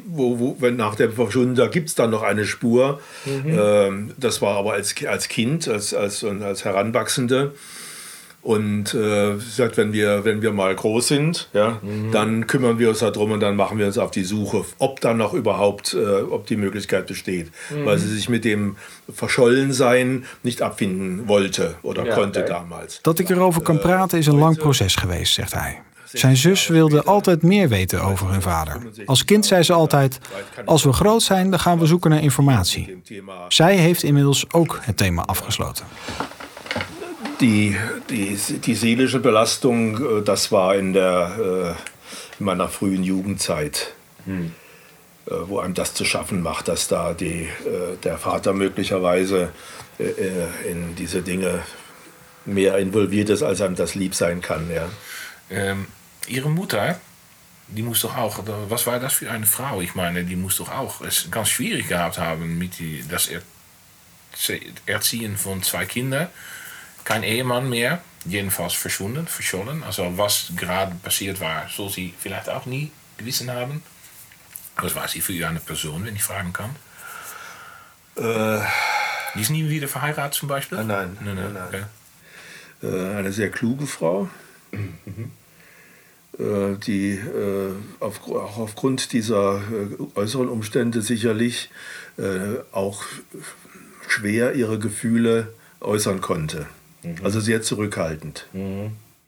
wo, 0.08 0.39
wo, 0.39 0.58
wenn 0.60 0.75
nach 0.75 0.95
der 0.95 1.12
Verschwundung, 1.12 1.56
da 1.56 1.67
gibt 1.67 1.89
es 1.89 1.95
dann 1.95 2.12
noch 2.12 2.23
eine 2.23 2.45
Spur. 2.45 2.99
Ähm, 3.25 4.12
das 4.17 4.41
war 4.41 4.58
aber 4.58 4.73
als, 4.73 4.95
als 5.06 5.28
Kind, 5.28 5.67
als, 5.67 5.93
als, 5.93 6.23
als 6.23 6.65
Heranwachsende. 6.65 7.54
Und 8.45 8.93
äh, 8.93 9.39
sagt, 9.39 9.75
wenn 9.77 9.91
wir, 9.91 10.23
wenn 10.23 10.43
wir 10.43 10.51
mal 10.51 10.75
groß 10.75 11.08
sind, 11.08 11.49
ja, 11.53 11.79
dann 12.12 12.45
kümmern 12.45 12.77
wir 12.77 12.89
uns 12.89 12.99
darum 12.99 13.31
und 13.31 13.39
dann 13.39 13.55
machen 13.55 13.79
wir 13.79 13.88
uns 13.88 13.97
auf 13.97 14.12
die 14.12 14.23
Suche, 14.23 14.63
ob 14.77 15.01
dann 15.01 15.17
noch 15.17 15.34
überhaupt, 15.34 15.95
äh, 15.95 16.21
ob 16.29 16.45
die 16.45 16.55
Möglichkeit 16.55 17.08
besteht. 17.08 17.47
Weil 17.86 17.97
sie 17.97 18.08
sich 18.08 18.29
mit 18.29 18.43
dem 18.43 18.75
Verschollensein 19.12 20.25
nicht 20.43 20.62
abfinden 20.62 21.27
wollte 21.27 21.73
oder 21.81 22.05
Ja, 22.05 22.13
konnte 22.13 22.43
damals. 22.43 22.99
Dat 23.01 23.19
ik 23.19 23.29
erover 23.29 23.62
kan 23.62 23.79
praten 23.79 24.19
is 24.19 24.27
een 24.27 24.38
lang 24.38 24.58
proces 24.58 24.95
geweest, 24.95 25.34
zegt 25.34 25.53
hij. 25.53 25.81
Zijn 26.03 26.38
zus 26.38 26.67
wilde 26.67 27.03
altijd 27.03 27.41
meer 27.41 27.69
weten 27.69 28.01
over 28.01 28.31
hun 28.31 28.41
vader. 28.41 28.77
Als 29.05 29.25
kind 29.25 29.45
zei 29.45 29.63
ze 29.63 29.73
altijd: 29.73 30.19
Als 30.65 30.84
we 30.84 30.93
groot 30.93 31.23
zijn, 31.23 31.49
dan 31.49 31.60
gaan 31.60 31.79
we 31.79 31.86
zoeken 31.86 32.10
naar 32.10 32.21
informatie. 32.21 33.01
Zij 33.47 33.75
heeft 33.75 34.03
inmiddels 34.03 34.45
ook 34.51 34.79
het 34.81 34.97
thema 34.97 35.25
afgesloten. 35.25 35.86
Die, 37.41 37.75
die, 38.09 38.35
die 38.37 38.75
seelische 38.75 39.19
Belastung, 39.19 40.19
äh, 40.19 40.21
das 40.23 40.51
war 40.51 40.75
in, 40.75 40.93
der, 40.93 41.75
äh, 41.77 42.39
in 42.39 42.45
meiner 42.45 42.69
frühen 42.69 43.03
Jugendzeit, 43.03 43.93
äh, 44.27 44.31
wo 45.27 45.59
einem 45.59 45.73
das 45.73 45.93
zu 45.93 46.05
schaffen 46.05 46.41
macht, 46.41 46.67
dass 46.67 46.87
da 46.87 47.13
die, 47.13 47.49
der 48.03 48.17
Vater 48.17 48.53
möglicherweise 48.53 49.49
in 49.97 50.95
diese 50.97 51.21
Dinge 51.23 51.63
mehr 52.45 52.77
involviert 52.77 53.29
ist, 53.29 53.41
als 53.41 53.61
einem 53.61 53.75
das 53.75 53.95
lieb 53.95 54.13
sein 54.13 54.41
kann. 54.41 54.69
Ja. 54.69 54.87
Ähm, 55.49 55.87
ihre 56.27 56.49
Mutter, 56.49 56.99
die 57.69 57.81
muss 57.81 58.01
doch 58.01 58.15
auch, 58.15 58.43
was 58.69 58.85
war 58.85 58.99
das 58.99 59.13
für 59.13 59.31
eine 59.31 59.47
Frau? 59.47 59.81
Ich 59.81 59.95
meine, 59.95 60.25
die 60.25 60.35
muss 60.35 60.57
doch 60.57 60.69
auch 60.69 61.01
es 61.01 61.31
ganz 61.31 61.49
schwierig 61.49 61.87
gehabt 61.87 62.19
haben 62.19 62.59
mit 62.59 62.77
die, 62.77 63.03
das 63.09 63.29
Erzie- 63.29 64.73
Erziehen 64.85 65.37
von 65.37 65.63
zwei 65.63 65.85
Kindern. 65.85 66.27
Kein 67.05 67.23
Ehemann 67.23 67.69
mehr, 67.69 68.01
jedenfalls 68.25 68.73
verschwunden, 68.73 69.27
verschollen. 69.27 69.83
Also 69.83 70.17
was 70.17 70.51
gerade 70.57 70.93
passiert 70.95 71.39
war, 71.39 71.69
soll 71.69 71.89
sie 71.89 72.13
vielleicht 72.19 72.49
auch 72.49 72.65
nie 72.65 72.91
gewissen 73.17 73.49
haben. 73.49 73.81
Was 74.77 74.95
war 74.95 75.07
sie 75.07 75.21
für 75.21 75.47
eine 75.47 75.59
Person, 75.59 76.03
wenn 76.05 76.15
ich 76.15 76.23
fragen 76.23 76.51
kann? 76.51 76.75
Äh, 78.17 78.59
Die 79.35 79.41
ist 79.41 79.51
nie 79.51 79.69
wieder 79.69 79.87
verheiratet 79.87 80.33
zum 80.33 80.49
Beispiel? 80.49 80.83
Nein, 80.83 81.17
nein, 81.23 81.35
nein, 81.35 81.35
nein. 81.35 81.53
nein, 81.53 81.63
Okay. 81.67 81.83
äh, 83.13 83.17
eine 83.17 83.31
sehr 83.31 83.51
kluge 83.51 83.85
Frau, 83.87 84.27
äh, 84.73 84.77
die 86.85 87.11
äh, 87.11 87.71
auf, 87.99 88.27
auch 88.27 88.57
aufgrund 88.57 89.13
dieser 89.13 89.61
äußeren 90.15 90.49
Umstände 90.49 91.01
sicherlich 91.01 91.69
auch 92.71 93.03
schwer 94.07 94.53
ihre 94.53 94.79
Gefühle 94.79 95.53
äußern 95.81 96.21
konnte. 96.21 96.65
Also 97.23 97.39
sehr 97.39 97.63
zurückhaltend. 97.63 98.47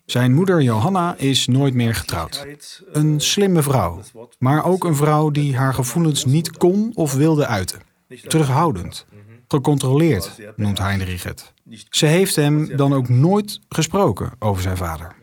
Zijn 0.05 0.33
moeder 0.33 0.61
Johanna 0.61 1.15
is 1.17 1.47
nooit 1.47 1.73
meer 1.73 1.95
getrouwd. 1.95 2.45
Een 2.91 3.21
slimme 3.21 3.61
vrouw, 3.61 4.01
maar 4.39 4.65
ook 4.65 4.83
een 4.83 4.95
vrouw 4.95 5.29
die 5.29 5.57
haar 5.57 5.73
gevoelens 5.73 6.25
niet 6.25 6.57
kon 6.57 6.91
of 6.93 7.13
wilde 7.13 7.47
uiten. 7.47 7.79
Terughoudend, 8.27 9.05
gecontroleerd, 9.47 10.31
noemt 10.55 10.77
Heinrich 10.77 11.23
het. 11.23 11.53
Ze 11.89 12.05
heeft 12.05 12.35
hem 12.35 12.77
dan 12.77 12.93
ook 12.93 13.09
nooit 13.09 13.59
gesproken 13.69 14.31
over 14.39 14.61
zijn 14.61 14.77
vader. 14.77 15.15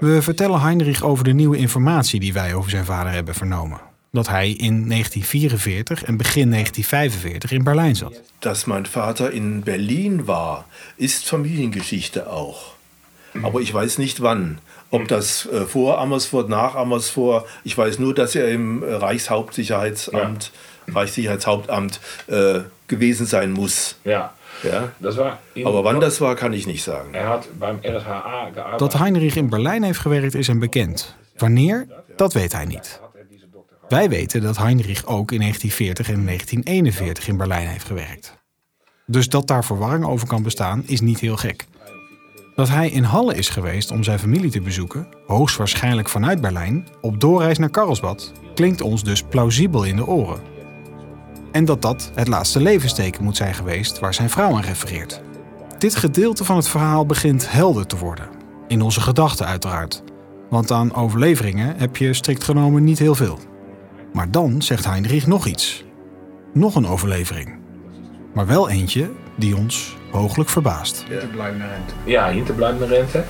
We 0.00 0.22
vertellen 0.22 0.60
Heinrich 0.60 1.02
over 1.02 1.24
de 1.24 1.32
nieuwe 1.32 1.56
informatie 1.56 2.20
die 2.20 2.32
wij 2.32 2.54
over 2.54 2.70
zijn 2.70 2.84
vader 2.84 3.12
hebben 3.12 3.34
vernomen. 3.34 3.80
Dat 4.14 4.28
hij 4.28 4.50
in 4.50 4.88
1944 4.88 6.04
en 6.04 6.16
begin 6.16 6.50
1945 6.50 7.52
in 7.52 7.64
Berlijn 7.64 7.96
zat. 7.96 8.20
Dass 8.38 8.64
mein 8.64 8.86
Vater 8.86 9.32
in 9.32 9.62
Berlin 9.62 10.26
war, 10.26 10.64
ist 10.96 11.26
Familiengeschichte 11.28 12.26
auch. 12.30 12.74
aber 13.42 13.60
ich 13.60 13.72
weiß 13.72 13.98
nicht 13.98 14.20
wann. 14.20 14.58
Ob 14.90 15.08
das 15.08 15.46
äh, 15.46 15.64
vor 15.64 15.98
Amersfoort, 15.98 16.48
nach 16.48 16.74
Amersfoort, 16.74 17.46
ich 17.64 17.78
weiß 17.78 17.98
nur, 17.98 18.14
dass 18.14 18.34
er 18.34 18.48
im 18.50 18.82
äh, 18.82 18.92
Reichshauptsicherheitsamt, 18.92 20.50
Reichssicherheitshauptamt 20.94 22.00
äh, 22.26 22.60
gewesen 22.88 23.26
sein 23.26 23.52
muss. 23.52 23.96
Ja, 24.04 24.32
Ja? 24.62 24.92
dat 25.00 25.16
war 25.16 25.38
in, 25.54 25.66
Aber 25.66 25.82
wann 25.84 26.00
das 26.00 26.20
war, 26.20 26.34
kann 26.36 26.52
ich 26.52 26.66
nicht 26.66 26.82
sagen. 26.84 27.14
Er 27.14 27.28
hat 27.28 27.48
beim 27.58 27.78
RHA 27.82 28.50
gearbeitet. 28.50 28.80
Dat 28.80 28.98
Heinrich 29.00 29.36
in 29.36 29.48
Berlijn 29.48 29.82
heeft 29.82 30.00
gewerkt 30.00 30.34
is 30.34 30.46
hem 30.46 30.58
bekend. 30.60 31.14
Wanneer? 31.38 31.86
Dat 32.16 32.32
weet 32.34 32.52
hij 32.52 32.64
niet. 32.66 33.00
Wij 33.92 34.08
weten 34.08 34.42
dat 34.42 34.56
Heinrich 34.56 35.06
ook 35.06 35.32
in 35.32 35.38
1940 35.38 36.08
en 36.08 36.24
1941 36.24 37.28
in 37.28 37.36
Berlijn 37.36 37.68
heeft 37.68 37.86
gewerkt. 37.86 38.34
Dus 39.06 39.28
dat 39.28 39.46
daar 39.46 39.64
verwarring 39.64 40.04
over 40.04 40.26
kan 40.26 40.42
bestaan 40.42 40.82
is 40.86 41.00
niet 41.00 41.20
heel 41.20 41.36
gek. 41.36 41.66
Dat 42.54 42.68
hij 42.68 42.90
in 42.90 43.02
Halle 43.02 43.34
is 43.34 43.48
geweest 43.48 43.90
om 43.90 44.02
zijn 44.02 44.18
familie 44.18 44.50
te 44.50 44.60
bezoeken, 44.60 45.08
hoogstwaarschijnlijk 45.26 46.08
vanuit 46.08 46.40
Berlijn, 46.40 46.88
op 47.00 47.20
doorreis 47.20 47.58
naar 47.58 47.70
Karlsbad, 47.70 48.32
klinkt 48.54 48.80
ons 48.80 49.04
dus 49.04 49.22
plausibel 49.22 49.84
in 49.84 49.96
de 49.96 50.06
oren. 50.06 50.40
En 51.50 51.64
dat 51.64 51.82
dat 51.82 52.10
het 52.14 52.28
laatste 52.28 52.60
levensteken 52.60 53.24
moet 53.24 53.36
zijn 53.36 53.54
geweest 53.54 53.98
waar 53.98 54.14
zijn 54.14 54.30
vrouw 54.30 54.54
aan 54.54 54.62
refereert. 54.62 55.22
Dit 55.78 55.94
gedeelte 55.96 56.44
van 56.44 56.56
het 56.56 56.68
verhaal 56.68 57.06
begint 57.06 57.52
helder 57.52 57.86
te 57.86 57.98
worden. 57.98 58.28
In 58.68 58.82
onze 58.82 59.00
gedachten 59.00 59.46
uiteraard. 59.46 60.02
Want 60.50 60.70
aan 60.70 60.94
overleveringen 60.94 61.76
heb 61.76 61.96
je 61.96 62.14
strikt 62.14 62.44
genomen 62.44 62.84
niet 62.84 62.98
heel 62.98 63.14
veel. 63.14 63.50
Maar 64.12 64.30
dan 64.30 64.62
zegt 64.62 64.84
Heinrich 64.84 65.26
nog 65.26 65.46
iets. 65.46 65.84
Nog 66.52 66.74
een 66.74 66.86
overlevering. 66.86 67.54
Maar 68.34 68.46
wel 68.46 68.68
eentje 68.68 69.10
die 69.36 69.56
ons 69.56 69.96
hooglijk 70.10 70.48
verbaast. 70.48 71.04
Ja, 72.04 72.30
hinterbleibende 72.30 72.86
Rente. 72.86 73.18
Äh, 73.18 73.24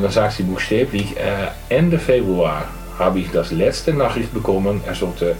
dann 0.00 0.12
sagt 0.12 0.32
sie 0.32 0.44
buchstäblich, 0.44 1.16
äh, 1.16 1.20
Ende 1.68 1.98
Februar 1.98 2.64
habe 2.98 3.18
ich 3.18 3.30
das 3.30 3.50
letzte 3.50 3.92
Nachricht 3.92 4.32
bekommen, 4.32 4.80
er 4.86 4.94
sollte 4.94 5.24
äh, 5.24 5.32
äh, 5.32 5.34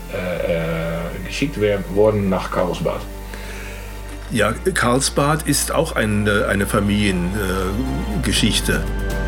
geschickt 1.26 1.60
werden 1.60 1.84
worden 1.94 2.28
nach 2.28 2.50
Karlsbad. 2.50 3.00
Ja, 4.30 4.52
Karlsbad 4.52 5.46
ist 5.46 5.72
auch 5.72 5.94
eine, 5.94 6.46
eine 6.48 6.66
Familiengeschichte. 6.66 8.72
Äh, 8.72 9.23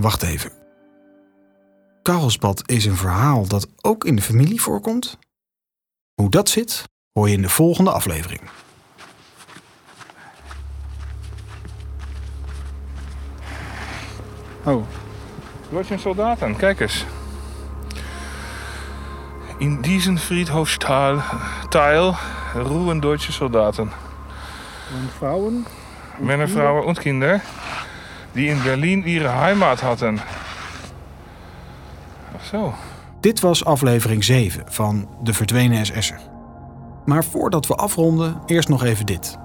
Wacht 0.00 0.22
even. 0.22 0.50
Karlsbad 2.02 2.62
is 2.66 2.84
een 2.84 2.96
verhaal 2.96 3.46
dat 3.46 3.68
ook 3.80 4.04
in 4.04 4.16
de 4.16 4.22
familie 4.22 4.60
voorkomt? 4.60 5.18
Hoe 6.14 6.30
dat 6.30 6.48
zit, 6.48 6.84
hoor 7.12 7.28
je 7.28 7.34
in 7.34 7.42
de 7.42 7.48
volgende 7.48 7.90
aflevering. 7.90 8.40
Oh, 14.64 14.84
Deutschen 15.70 15.98
Soldaten, 15.98 16.56
kijk 16.56 16.80
eens. 16.80 17.04
In 19.58 19.80
diesem 19.80 20.18
Friedhofsteil 20.18 21.22
Teil 21.68 22.14
ruhen 22.54 23.00
deutsche 23.00 23.32
Soldaten. 23.32 23.92
en 24.92 25.08
vrouwen? 25.16 25.66
Männer, 26.18 26.48
Frauen 26.48 26.84
und 26.84 27.00
Kinder, 27.00 27.40
die 28.38 28.48
in 28.48 28.62
Berlin 28.62 29.04
ihre 29.04 29.28
Heimat 29.28 29.80
hatten. 29.80 30.18
Ach 32.36 32.44
zo. 32.44 32.74
Dit 33.20 33.40
was 33.40 33.64
aflevering 33.64 34.24
7 34.24 34.64
van 34.66 35.08
De 35.22 35.32
Verdwenen 35.32 35.86
SS'er. 35.86 36.20
Maar 37.04 37.24
voordat 37.24 37.66
we 37.66 37.74
afronden, 37.74 38.40
eerst 38.46 38.68
nog 38.68 38.84
even 38.84 39.06
dit. 39.06 39.38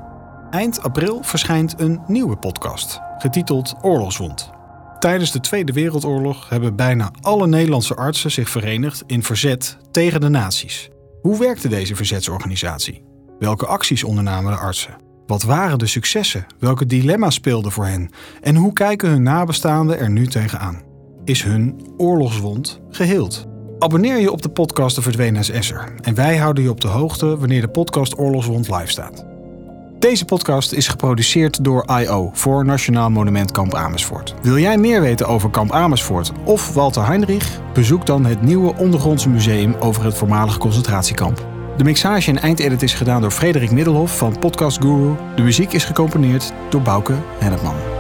Eind 0.49 0.84
april 0.84 1.23
verschijnt 1.23 1.79
een 1.79 2.01
nieuwe 2.08 2.36
podcast, 2.36 2.99
getiteld 3.17 3.75
Oorlogswond. 3.82 4.51
Tijdens 4.99 5.32
de 5.32 5.39
Tweede 5.39 5.73
Wereldoorlog 5.73 6.49
hebben 6.49 6.75
bijna 6.75 7.12
alle 7.21 7.47
Nederlandse 7.47 7.95
artsen 7.95 8.32
zich 8.32 8.49
verenigd 8.49 9.03
in 9.06 9.23
verzet 9.23 9.77
tegen 9.91 10.21
de 10.21 10.29
nazi's. 10.29 10.89
Hoe 11.21 11.39
werkte 11.39 11.67
deze 11.67 11.95
verzetsorganisatie? 11.95 13.03
Welke 13.39 13.65
acties 13.65 14.03
ondernamen 14.03 14.51
de 14.51 14.58
artsen? 14.58 15.02
Wat 15.27 15.43
waren 15.43 15.79
de 15.79 15.88
successen? 15.88 16.45
Welke 16.59 16.86
dilemma's 16.86 17.36
speelden 17.36 17.71
voor 17.71 17.86
hen? 17.86 18.09
En 18.41 18.55
hoe 18.55 18.73
kijken 18.73 19.09
hun 19.09 19.23
nabestaanden 19.23 19.99
er 19.99 20.09
nu 20.09 20.27
tegenaan? 20.27 20.81
Is 21.23 21.43
hun 21.43 21.81
oorlogswond 21.97 22.81
geheeld? 22.89 23.47
Abonneer 23.79 24.19
je 24.19 24.31
op 24.31 24.41
de 24.41 24.49
podcast 24.49 24.95
De 24.95 25.01
Verdwenen 25.01 25.43
SS'er. 25.43 25.93
En 26.01 26.15
wij 26.15 26.38
houden 26.38 26.63
je 26.63 26.69
op 26.69 26.81
de 26.81 26.88
hoogte 26.88 27.38
wanneer 27.38 27.62
de 27.62 27.67
podcast 27.67 28.17
Oorlogswond 28.17 28.69
live 28.69 28.88
staat. 28.88 29.25
Deze 29.99 30.25
podcast 30.25 30.71
is 30.71 30.88
geproduceerd 30.88 31.63
door 31.63 31.86
I.O. 31.99 32.29
voor 32.33 32.65
Nationaal 32.65 33.09
Monument 33.09 33.51
Kamp 33.51 33.73
Amersfoort. 33.73 34.33
Wil 34.41 34.57
jij 34.57 34.77
meer 34.77 35.01
weten 35.01 35.27
over 35.27 35.49
Kamp 35.49 35.71
Amersfoort 35.71 36.31
of 36.45 36.73
Walter 36.73 37.05
Heinrich? 37.05 37.59
Bezoek 37.73 38.05
dan 38.05 38.25
het 38.25 38.41
nieuwe 38.41 38.75
ondergrondse 38.75 39.29
museum 39.29 39.75
over 39.79 40.05
het 40.05 40.13
voormalige 40.13 40.59
concentratiekamp. 40.59 41.52
De 41.77 41.83
mixage 41.83 42.29
en 42.31 42.41
eindedit 42.41 42.83
is 42.83 42.93
gedaan 42.93 43.21
door 43.21 43.31
Frederik 43.31 43.71
Middelhof 43.71 44.17
van 44.17 44.39
Podcast 44.39 44.81
Guru. 44.81 45.15
De 45.36 45.41
muziek 45.41 45.73
is 45.73 45.86
gecomponeerd 45.86 46.53
door 46.69 46.81
Bouke 46.81 47.15
Hennepman. 47.39 47.92